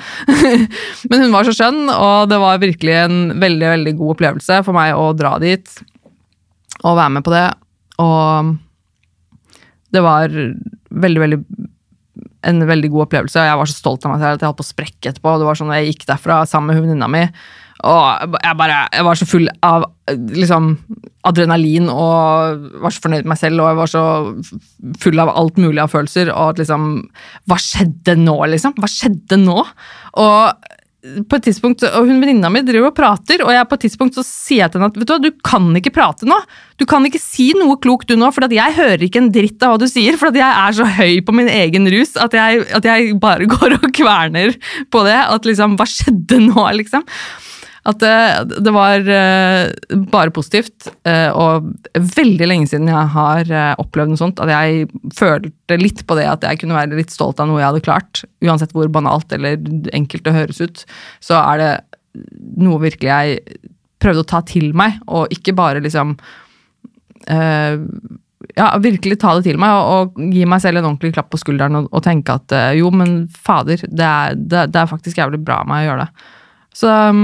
[1.10, 4.78] Men hun var så skjønn, og det var virkelig en veldig, veldig god opplevelse for
[4.78, 5.74] meg å dra dit
[6.84, 7.48] og være med på det.
[8.04, 8.54] Og
[9.94, 11.42] det var veldig, veldig
[12.44, 13.40] en veldig god opplevelse.
[13.40, 15.36] og Jeg var så stolt av meg selv at jeg holdt på å sprekke etterpå.
[15.40, 17.24] Det var sånn Jeg gikk derfra sammen med venninna mi
[17.84, 20.76] og jeg bare Jeg var så full av liksom
[21.28, 24.04] adrenalin og var så fornøyd med meg selv og jeg var så
[25.04, 26.32] full av alt mulig av følelser.
[26.34, 26.88] Og at liksom
[27.50, 28.76] Hva skjedde nå, liksom?
[28.80, 29.60] Hva skjedde nå?
[30.24, 30.70] Og
[31.04, 34.16] på et tidspunkt, og hun Venninna mi driver og prater, og jeg på et tidspunkt
[34.16, 36.38] så sier jeg til henne at vet du hva, du kan ikke prate nå.
[36.80, 39.74] Du kan ikke si noe klokt du nå, for jeg hører ikke en dritt av
[39.74, 40.16] hva du sier.
[40.20, 43.76] For jeg er så høy på min egen rus at jeg, at jeg bare går
[43.82, 44.56] og kverner
[44.96, 45.20] på det.
[45.36, 47.04] At liksom, hva skjedde nå, liksom?
[47.84, 51.68] At det, det var uh, bare positivt, uh, og
[52.16, 54.40] veldig lenge siden jeg har opplevd noe sånt.
[54.44, 57.70] At jeg følte litt på det at jeg kunne være litt stolt av noe jeg
[57.72, 58.24] hadde klart.
[58.46, 59.60] Uansett hvor banalt eller
[59.96, 60.86] enkelt det høres ut,
[61.24, 61.74] så er det
[62.62, 63.70] noe virkelig jeg
[64.04, 66.18] prøvde å ta til meg, og ikke bare liksom
[67.24, 71.40] ja, virkelig ta det til meg og, og, gi meg selv en ordentlig klapp på
[71.40, 75.40] skulderen og, og tenke at jo, men fader, det er, det, det er faktisk jævlig
[75.48, 76.28] bra av meg å gjøre det.
[76.76, 77.24] Så um,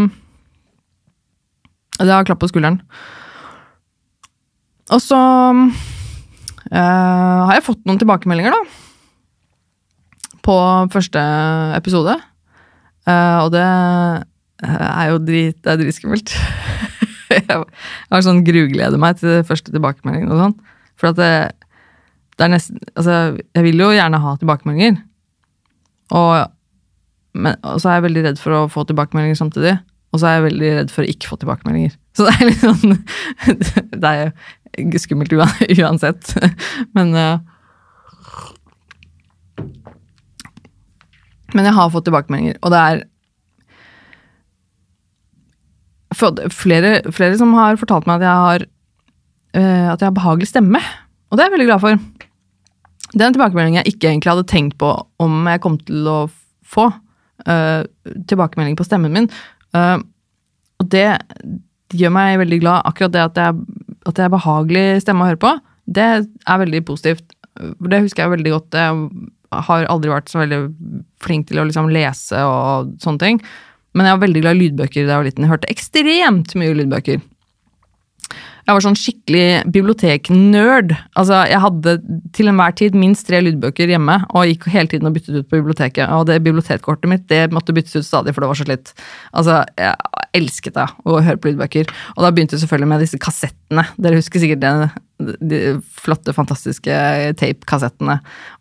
[2.08, 2.80] det er klapp på skulderen.
[4.90, 8.62] Og så uh, har jeg fått noen tilbakemeldinger, da.
[10.46, 10.56] På
[10.94, 11.22] første
[11.78, 12.16] episode.
[13.08, 13.66] Uh, og det
[14.66, 16.34] er jo drit, det er dritskummelt.
[17.36, 20.56] jeg har sånn grugleder meg til første tilbakemelding og sånn.
[21.00, 21.34] For at det,
[22.36, 23.20] det, er nesten Altså,
[23.56, 24.98] jeg vil jo gjerne ha tilbakemeldinger.
[26.18, 26.34] Og,
[27.38, 29.78] men, og så er jeg veldig redd for å få tilbakemeldinger samtidig.
[30.10, 31.94] Og så er jeg veldig redd for å ikke få tilbakemeldinger.
[32.18, 32.98] Så det er litt sånn
[34.02, 36.34] Det er jo skummelt uansett.
[36.98, 37.38] Men uh,
[41.56, 43.00] Men jeg har fått tilbakemeldinger, og det er
[46.54, 48.66] flere, flere som har fortalt meg at jeg har
[49.56, 50.82] uh, at jeg har behagelig stemme.
[51.30, 52.02] Og det er jeg veldig glad for.
[53.14, 54.92] Det er en tilbakemelding jeg ikke egentlig hadde tenkt på
[55.22, 56.20] om jeg kom til å
[56.66, 56.90] få.
[57.48, 57.88] Uh,
[58.30, 59.30] tilbakemelding på stemmen min.
[59.76, 60.00] Uh,
[60.80, 61.08] og det
[61.98, 62.86] gjør meg veldig glad.
[62.90, 65.56] Akkurat det at det, er, at det er behagelig stemme å høre på,
[65.90, 67.26] det er veldig positivt.
[67.60, 68.78] Det husker jeg veldig godt.
[68.78, 70.60] Jeg har aldri vært så veldig
[71.24, 73.42] flink til å liksom lese og sånne ting.
[73.98, 75.46] Men jeg var veldig glad i lydbøker da jeg var liten.
[75.46, 77.24] Jeg hørte ekstremt mye lydbøker.
[78.70, 80.92] Jeg var sånn skikkelig biblioteknerd.
[81.18, 81.94] Altså, jeg hadde
[82.38, 85.58] til enhver tid minst tre lydbøker hjemme og gikk hele tiden og byttet ut på
[85.58, 86.04] biblioteket.
[86.14, 88.92] Og det bibliotekkortet mitt det måtte byttes ut stadig, for det var så slitt.
[89.34, 91.90] Altså, jeg elsket det, å høre på lydbøker.
[92.14, 93.88] Og da begynte jeg selvfølgelig med disse kassettene.
[94.06, 95.64] Dere husker sikkert det, de
[96.06, 97.02] flotte, fantastiske
[97.42, 98.20] tape-kassettene.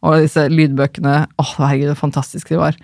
[0.09, 1.19] Og disse lydbøkene.
[1.37, 2.81] Åh, herregud, så fantastiske de var.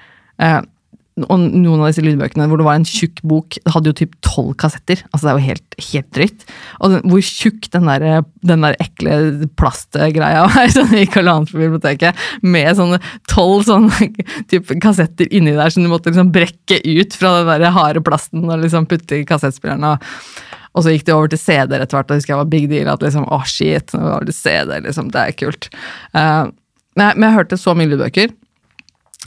[1.14, 4.16] Og noen av disse lydbøkene hvor det var en tjukk bok, det hadde jo typ
[4.26, 5.04] tolv kassetter.
[5.12, 6.42] Altså Det er jo helt, helt drøyt.
[6.80, 8.06] Og den, hvor tjukk den der,
[8.42, 9.18] den der ekle
[9.54, 12.98] plastgreia var som gikk og la på biblioteket, med sånne
[13.30, 14.10] tolv sånne
[14.50, 18.48] typ kassetter inni der som du måtte liksom brekke ut fra den der harde plasten
[18.48, 19.86] og liksom putte i kassettspilleren.
[19.94, 20.44] Og,
[20.74, 22.70] og så gikk det over til CD-er etter hvert, og jeg husker jeg var big
[22.74, 22.90] deal.
[22.90, 25.70] at liksom, å shit, nå var det CD, liksom, det er kult.
[26.10, 26.50] Uh,
[26.98, 28.34] men, men jeg hørte så mye lydbøker.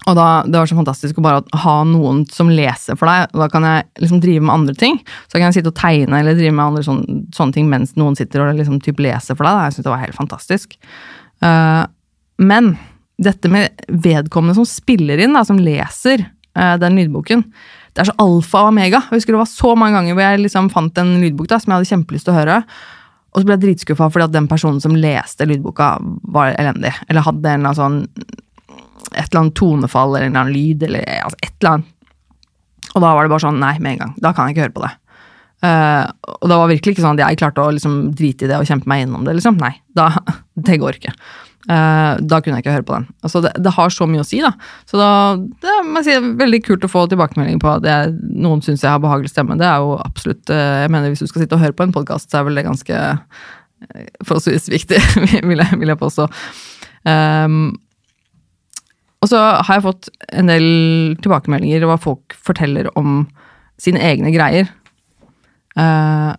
[0.08, 3.34] Og da, Det var så fantastisk å bare ha noen som leser for deg.
[3.36, 5.00] Da kan jeg liksom drive med andre ting.
[5.28, 8.16] Så kan jeg sitte og tegne eller drive med andre sånne, sånne ting mens noen
[8.18, 9.58] sitter og liksom typ leser for deg.
[9.58, 9.66] Da.
[9.68, 10.78] Jeg synes det var helt fantastisk.
[11.44, 11.84] Uh,
[12.40, 12.78] men
[13.22, 17.44] dette med vedkommende som spiller inn, da, som leser uh, den lydboken,
[17.98, 19.02] det er så alfa og omega.
[19.10, 21.74] Jeg husker det var så mange ganger hvor jeg liksom fant en lydbok da, som
[21.74, 22.58] jeg hadde kjempelyst til å høre.
[23.34, 25.96] Og så ble jeg dritskuffa fordi at den personen som leste lydboka,
[26.32, 26.94] var elendig.
[27.10, 28.46] Eller hadde en eller annen sånn
[29.14, 31.94] et eller annet tonefall eller en eller annen lyd eller altså et eller annet.
[32.94, 34.16] Og da var det bare sånn Nei, med en gang.
[34.24, 34.94] Da kan jeg ikke høre på det.
[35.58, 36.06] Uh,
[36.38, 38.70] og det var virkelig ikke sånn at jeg klarte å liksom drite i det og
[38.70, 39.38] kjempe meg gjennom det.
[39.40, 39.60] liksom.
[39.62, 40.12] Nei, da,
[40.68, 41.14] det går ikke.
[41.68, 43.08] Uh, da kunne jeg ikke høre på den.
[43.26, 44.54] Altså, det, det, har så mye å si, da.
[44.88, 45.10] Så da,
[45.66, 48.86] det må jeg si, er veldig kult å få tilbakemelding på at jeg, noen syns
[48.86, 49.58] jeg har behagelig stemme.
[49.60, 51.96] Det er jo absolutt uh, Jeg mener, hvis du skal sitte og høre på en
[51.96, 53.04] podkast, så er vel det ganske
[54.26, 54.98] forholdsvis viktig,
[55.50, 56.26] vil jeg, vil jeg påstå.
[57.06, 57.76] Um,
[59.24, 60.68] og så har jeg fått en del
[61.24, 63.24] tilbakemeldinger hva folk forteller om
[63.82, 64.70] sine egne greier.
[65.78, 66.34] Uh,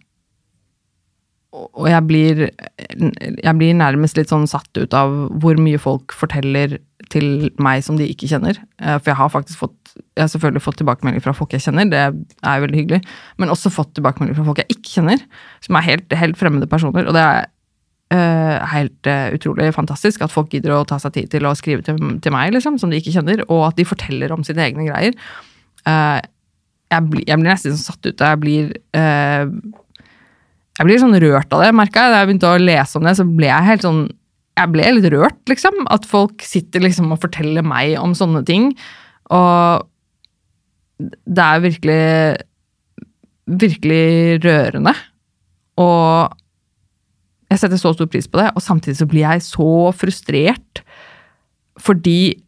[1.59, 6.77] og jeg blir, jeg blir nærmest litt sånn satt ut av hvor mye folk forteller
[7.11, 8.61] til meg som de ikke kjenner.
[8.79, 11.89] Uh, for jeg har faktisk fått jeg har selvfølgelig fått tilbakemeldinger fra folk jeg kjenner,
[11.91, 12.99] det er veldig hyggelig.
[13.41, 15.23] Men også fått tilbakemeldinger fra folk jeg ikke kjenner,
[15.65, 17.09] som er helt, helt fremmede personer.
[17.09, 17.49] Og det er
[18.09, 21.85] Uh, helt uh, utrolig fantastisk at folk gidder å ta seg tid til å skrive
[21.85, 24.87] til, til, meg, liksom, som de ikke kjenner, og at de forteller om sine egne
[24.87, 25.13] greier.
[25.85, 26.17] Uh,
[26.89, 28.17] jeg, bli, jeg, blir nesten satt ut.
[28.17, 28.73] Jeg blir
[30.79, 32.15] Jeg blir sånn rørt av det, merka jeg.
[32.15, 34.03] Da jeg begynte å lese om det, så ble jeg helt sånn
[34.57, 35.85] Jeg ble litt rørt, liksom.
[35.93, 38.73] At folk sitter liksom og forteller meg om sånne ting.
[39.29, 39.85] Og
[41.29, 42.03] det er virkelig
[43.49, 44.97] Virkelig rørende.
[45.81, 46.39] Og
[47.49, 50.83] jeg setter så stor pris på det, og samtidig så blir jeg så frustrert
[51.79, 52.41] fordi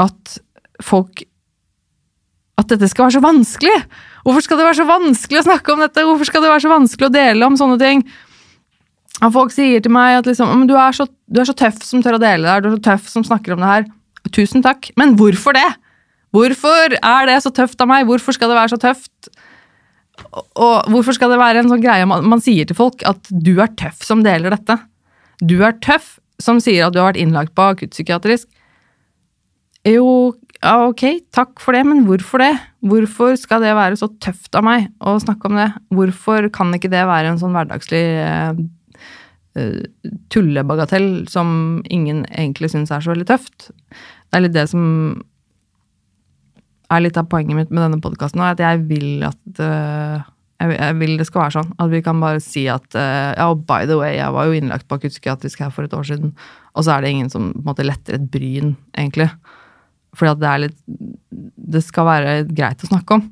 [0.00, 0.38] at
[0.82, 1.26] folk
[2.60, 3.78] At dette skal være så vanskelig!
[4.22, 6.04] Hvorfor skal det være så vanskelig å snakke om dette?
[6.06, 8.02] Hvorfor skal det være så vanskelig å dele om sånne ting?
[9.24, 12.04] Og folk sier til meg at liksom, du, er så, du er så tøff som
[12.04, 13.88] tør å dele det her, du er så tøff som snakker om det her.
[14.36, 14.92] Tusen takk.
[15.00, 15.66] Men hvorfor det?
[16.32, 18.06] Hvorfor er det så tøft av meg?
[18.08, 19.32] Hvorfor skal det være så tøft?
[20.32, 23.54] Og hvorfor skal det være en sånn greie man, man, sier til folk at du
[23.60, 24.78] er tøff som deler dette?
[25.42, 28.48] Du er tøff som sier at du har vært innlagt på akuttpsykiatrisk.
[29.88, 31.04] Jo, ja, ok,
[31.34, 32.52] takk for det, men hvorfor det?
[32.86, 35.68] Hvorfor skal det være så tøft av meg å snakke om det?
[35.94, 39.82] Hvorfor kan ikke det være en sånn hverdagslig uh,
[40.32, 43.72] tullebagatell som ingen egentlig syns er så veldig tøft?
[43.92, 44.86] Det er litt det som
[46.92, 50.22] er litt av poenget mitt med denne podkasten, at jeg vil at uh,
[50.62, 51.72] jeg, vil det skal være sånn.
[51.82, 54.86] At vi kan bare si at uh, Ja, by the way, jeg var jo innlagt
[54.88, 56.34] på akuttpsykiatrisk her for et år siden.
[56.76, 59.28] Og så er det ingen som på en måte letter et bryn, egentlig.
[60.16, 60.80] Fordi at det er litt
[61.72, 63.28] Det skal være greit å snakke om.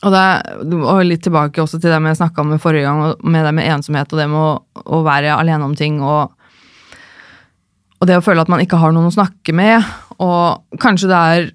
[0.00, 0.26] Og, det,
[0.80, 4.08] og litt tilbake også til det jeg snakka om forrige gang, med det med ensomhet
[4.08, 6.36] og det med å, å være alene om ting og
[8.00, 9.84] og det å føle at man ikke har noen å snakke med,
[10.20, 11.50] og kanskje det er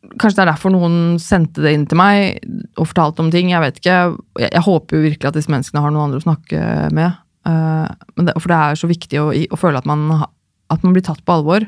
[0.00, 2.40] Kanskje det er derfor noen sendte det inn til meg
[2.80, 3.50] og fortalte om ting.
[3.52, 3.96] Jeg vet ikke.
[4.40, 6.62] Jeg, jeg håper jo virkelig at disse menneskene har noen andre å snakke
[6.96, 7.18] med.
[7.46, 7.84] Uh,
[8.16, 10.24] det, for det er så viktig å, å føle at man,
[10.72, 11.66] at man, blir tatt på alvor.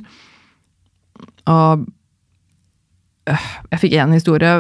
[1.53, 1.85] Og
[3.29, 4.55] uh, jeg fikk en historie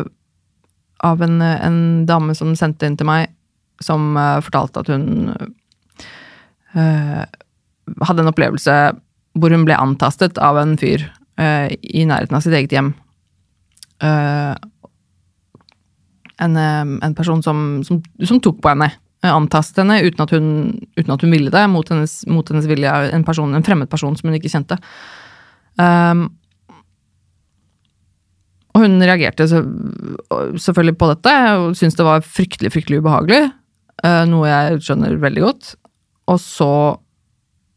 [1.02, 3.32] av en, en, dame som sendte inn til meg,
[3.82, 5.32] som uh, fortalte at hun
[6.72, 8.76] hadde en opplevelse
[9.36, 11.02] hvor hun ble antastet av en fyr
[11.40, 12.92] uh, i nærheten av sitt eget hjem.
[14.02, 14.52] Uh,
[16.42, 18.90] en, uh, en, person som, som, som, tok på henne.
[19.22, 20.46] Antastet henne uten at hun,
[20.98, 22.92] uten at hun ville det, mot hennes, mot hennes vilje.
[23.14, 24.78] En, person, en, fremmed person som hun ikke kjente.
[25.78, 26.26] Um,
[28.72, 33.40] og hun reagerte selvfølgelig på dette og syntes det var fryktelig fryktelig ubehagelig.
[34.30, 35.74] noe jeg skjønner veldig godt.
[36.32, 36.70] Og så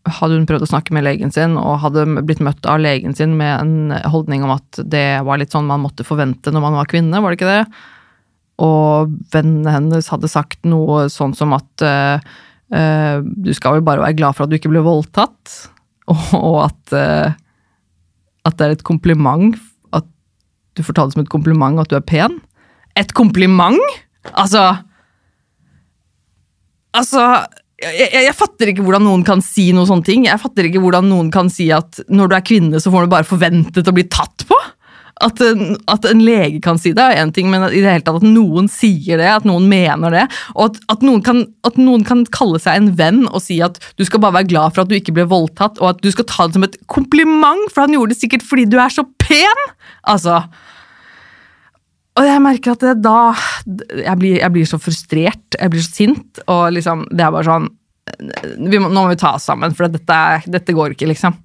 [0.05, 3.33] hadde hun prøvd å snakke med legen sin, og hadde blitt møtt av legen sin
[3.39, 6.89] med en holdning om at det var litt sånn man måtte forvente når man var
[6.91, 7.63] kvinne, var det ikke det?
[8.65, 12.17] Og vennene hennes hadde sagt noe sånn som at uh,
[13.25, 15.55] du skal vel bare være glad for at du ikke ble voldtatt,
[16.13, 17.33] og, at, uh,
[18.45, 19.57] at det er et kompliment
[19.95, 20.07] at
[20.77, 22.41] du får ta det som et kompliment at du er pen.
[22.99, 23.81] Et kompliment?!
[24.33, 24.71] Altså
[26.95, 27.21] Altså
[27.81, 30.29] jeg, jeg, jeg, fatter ikke hvordan noen kan si noen sånne ting.
[30.29, 33.11] Jeg fatter ikke hvordan noen kan si at når du er kvinne, så får du
[33.11, 34.59] bare forventet å bli tatt på.
[35.23, 38.19] At, at en lege kan si det, er én ting, men i det hele tatt
[38.19, 40.25] at noen sier det, at noen mener det,
[40.57, 43.79] og at, at, noen kan, at, noen kan, kalle seg en venn og si at
[43.95, 46.27] du skal bare være glad for at du ikke ble voldtatt, og at du skal
[46.27, 49.67] ta det som et kompliment, for han gjorde det sikkert fordi du er så pen!
[50.03, 50.41] Altså
[52.15, 53.19] og jeg merker at da
[53.65, 57.47] jeg blir, jeg blir, så frustrert, jeg blir så sint, og liksom Det er bare
[57.47, 61.35] sånn må, Nå må vi ta oss sammen, for dette, dette, går ikke, liksom.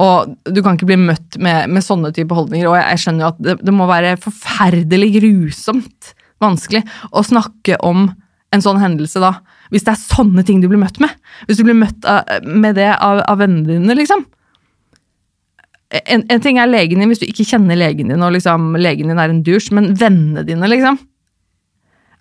[0.00, 3.26] Og du kan ikke bli møtt med, med sånne type holdninger, og jeg, jeg skjønner
[3.26, 6.82] jo at det, det, må være forferdelig grusomt vanskelig
[7.12, 8.08] å snakke om
[8.50, 9.36] en sånn hendelse da.
[9.70, 11.12] Hvis det er sånne ting du blir møtt med.
[11.46, 14.24] Hvis du blir møtt av, med det av, av vennene dine, liksom
[15.90, 19.10] en, en, ting er legen din hvis du ikke kjenner legen din, og liksom, legen
[19.10, 21.00] din er en dusj, men vennene dine, liksom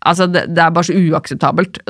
[0.08, 1.82] Altså, det, det, er bare så uakseptabelt.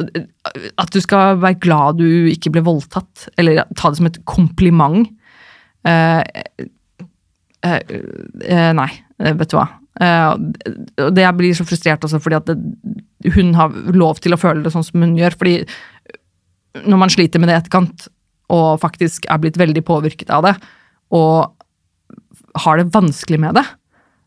[0.82, 5.06] At du skal være glad du ikke ble voldtatt, eller ta det som et kompliment.
[5.86, 6.24] Uh,
[7.68, 7.78] uh,
[8.50, 8.90] uh, nei,
[9.22, 9.68] vet du hva.
[10.00, 12.58] det jeg blir så frustrert også fordi at det,
[13.36, 15.38] hun har lov til å føle det sånn som hun gjør.
[15.38, 15.56] fordi
[16.90, 18.10] når man sliter med det i etterkant,
[18.50, 20.58] og faktisk er blitt veldig påvirket av det,
[21.14, 21.59] og
[22.56, 23.66] har det vanskelig med det,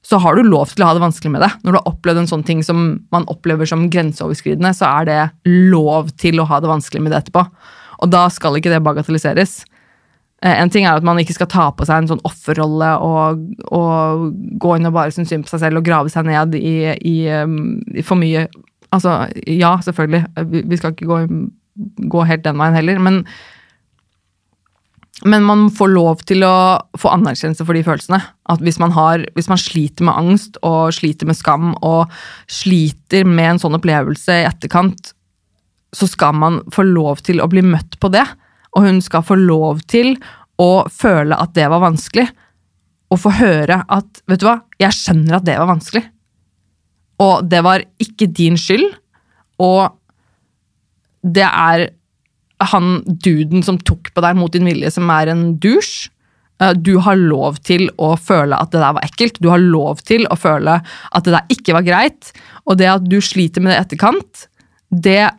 [0.03, 1.51] så har du lov til å ha det vanskelig med det.
[1.63, 2.81] Når du har opplevd en sånn ting som
[3.15, 7.21] man opplever som grenseoverskridende, så er det lov til å ha det vanskelig med det
[7.23, 7.45] etterpå.
[8.03, 9.61] Og da skal ikke det bagatelliseres.
[10.43, 13.47] Eh, en ting er at man ikke skal ta på seg en sånn offerrolle og,
[13.71, 14.27] og,
[14.59, 17.17] gå inn og bare synes synd på seg selv og grave seg ned i, i,
[17.31, 18.49] i for mye
[18.93, 20.19] Altså, ja, selvfølgelig,
[20.69, 21.19] vi skal ikke gå,
[22.13, 23.23] gå helt den veien heller, men
[25.25, 26.55] men man får lov til å
[26.99, 28.19] få anerkjennelse for de følelsene.
[28.51, 32.13] At hvis man, har, hvis man, sliter med angst og sliter med skam og
[32.51, 35.13] sliter med en sånn opplevelse i etterkant,
[35.93, 38.25] så skal man få lov til å bli møtt på det.
[38.73, 40.17] Og hun skal få lov til
[40.63, 42.27] å føle at det var vanskelig.
[43.13, 46.07] Og få høre at vet du hva, jeg skjønner at det var vanskelig.
[47.23, 48.89] Og det var ikke din skyld.
[49.63, 49.93] Og
[51.23, 51.91] det er
[52.71, 56.11] han duden som tok på deg mot din vilje, som er en dusj.
[56.63, 59.41] Eh, du har lov til å føle at det der var ekkelt.
[59.43, 62.33] Du har lov til å føle at det der ikke var greit.
[62.67, 64.47] Og det at du sliter med det etterkant,
[64.93, 65.33] det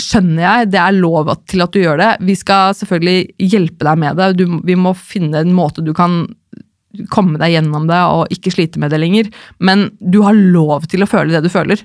[0.00, 0.70] skjønner jeg.
[0.72, 2.12] Det er lov til at du gjør det.
[2.24, 4.30] Vi skal selvfølgelig hjelpe deg med det.
[4.40, 6.24] Du, vi må finne en måte du kan
[7.12, 9.28] komme deg gjennom det og ikke slite med det lenger.
[9.64, 11.80] Men du har lov til å føle det du føler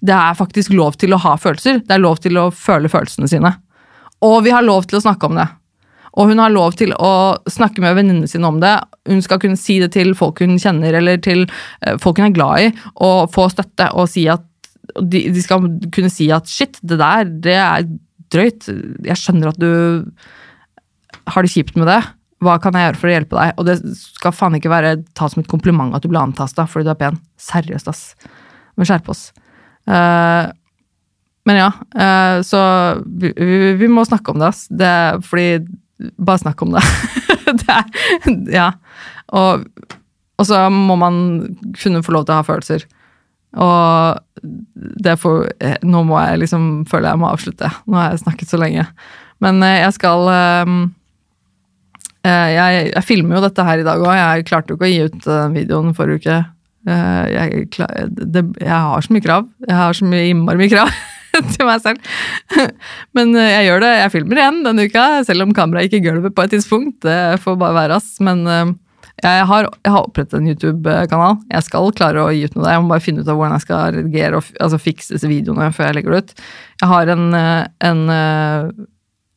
[0.00, 1.82] det er faktisk lov til å ha følelser.
[1.84, 3.52] Det er lov til å føle følelsene sine.
[4.24, 5.46] Og vi har lov til å snakke om det.
[6.18, 8.72] Og hun har lov til å snakke med venninnene sine om det.
[9.08, 12.36] Hun skal kunne si det til folk hun kjenner, eller til eh, folk hun er
[12.36, 12.70] glad i,
[13.06, 13.90] og få støtte.
[13.94, 14.44] Og si at,
[14.98, 17.90] de, skal kunne si at shit, det der, det er
[18.34, 18.70] drøyt.
[19.06, 19.70] Jeg skjønner at du
[21.30, 22.00] har det kjipt med det.
[22.40, 23.58] Hva kan jeg gjøre for å hjelpe deg?
[23.60, 26.88] Og det skal faen ikke være ta som et kompliment at du ble antasta fordi
[26.88, 27.20] du er pen.
[27.40, 28.32] Seriøst, ass.
[28.80, 29.28] Men skjerp oss.
[29.88, 30.50] Uh,
[31.48, 32.60] men ja, uh, så
[33.06, 34.52] vi, vi, vi, må snakke om det.
[34.70, 34.92] Det,
[35.26, 35.66] fordi
[36.16, 36.82] Bare snakk om det.
[37.60, 37.88] det er,
[38.54, 38.68] ja.
[39.36, 39.66] Og,
[40.38, 41.18] og, så må man
[41.76, 42.86] kunne få lov til å ha følelser.
[43.60, 44.46] Og
[45.04, 47.68] derfor eh, Nå må jeg liksom føler jeg må avslutte.
[47.84, 48.86] Nå har jeg snakket så lenge.
[49.44, 50.32] Men jeg skal
[52.24, 54.16] jeg, jeg, filmer jo dette her i dag òg.
[54.16, 56.40] Jeg klarte jo ikke å gi ut den videoen forrige uke.
[56.88, 57.66] Eh, jeg,
[58.16, 59.48] det, jeg, har så mye krav.
[59.66, 60.92] Jeg har så mye innmari mye krav
[61.54, 62.12] til meg selv.
[63.16, 63.94] Men eh, jeg gjør det.
[64.02, 67.02] Jeg filmer igjen denne uka, selv om kameraet ikke gulvet på et tidspunkt.
[67.06, 68.14] Det får bare være ass.
[68.24, 68.72] Men eh,
[69.20, 71.42] jeg har, jeg har opprettet en YouTube-kanal.
[71.50, 72.78] Jeg skal klare å gi ut noe der.
[72.78, 75.68] Jeg må bare finne ut av hvordan jeg skal redigere og altså fikse disse videoene
[75.76, 76.46] før jeg legger det ut.
[76.80, 77.26] Jeg har en,
[77.90, 78.00] en,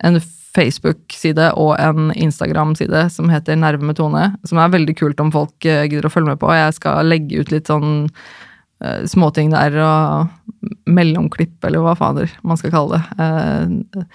[0.07, 0.21] en
[0.53, 4.27] Facebook-side og en Instagram-side som heter Nerve med Tone.
[4.45, 6.51] Som er veldig kult om folk eh, gidder å følge med på.
[6.53, 12.59] Jeg skal legge ut litt sånn uh, småting der og mellomklipp, eller hva fader man
[12.59, 13.03] skal kalle det.
[13.17, 14.05] Uh,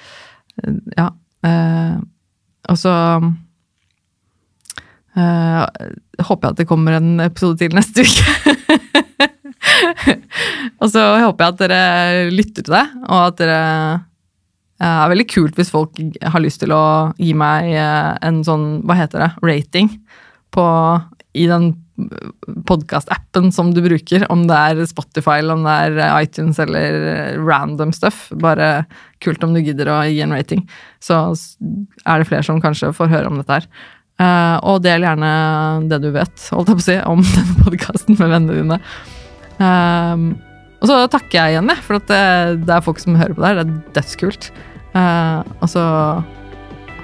[0.63, 1.11] uh, ja.
[2.69, 2.95] og så
[5.19, 8.55] håper jeg at det kommer en episode til neste uke.
[10.83, 13.63] og så håper jeg at dere lytter til det, og at dere
[14.79, 18.69] det er veldig kult hvis folk har lyst til å gi meg eh, en sånn,
[18.87, 19.91] hva heter det, rating
[20.55, 20.65] på,
[21.35, 21.73] i den
[22.69, 27.91] podkast-appen som du bruker, om det er Spotify, eller om det er iTunes eller random
[27.97, 28.29] stuff.
[28.39, 28.87] Bare
[29.25, 30.63] kult om du gidder å gi en rating.
[31.03, 33.71] Så er det flere som kanskje får høre om dette her.
[34.19, 35.33] Eh, og del gjerne
[35.91, 38.79] det du vet holdt jeg på å si, om denne podkasten med vennene dine.
[39.59, 40.48] Eh,
[40.79, 42.21] og så takker jeg igjen, jeg, for det,
[42.67, 43.63] det er folk som hører på det her.
[43.63, 44.51] Det er dødskult.
[44.95, 45.85] Uh, og så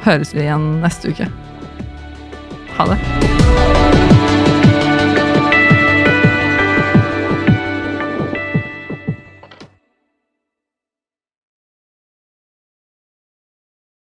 [0.06, 1.30] høres vi igjen neste uke.
[2.78, 4.33] Ha det.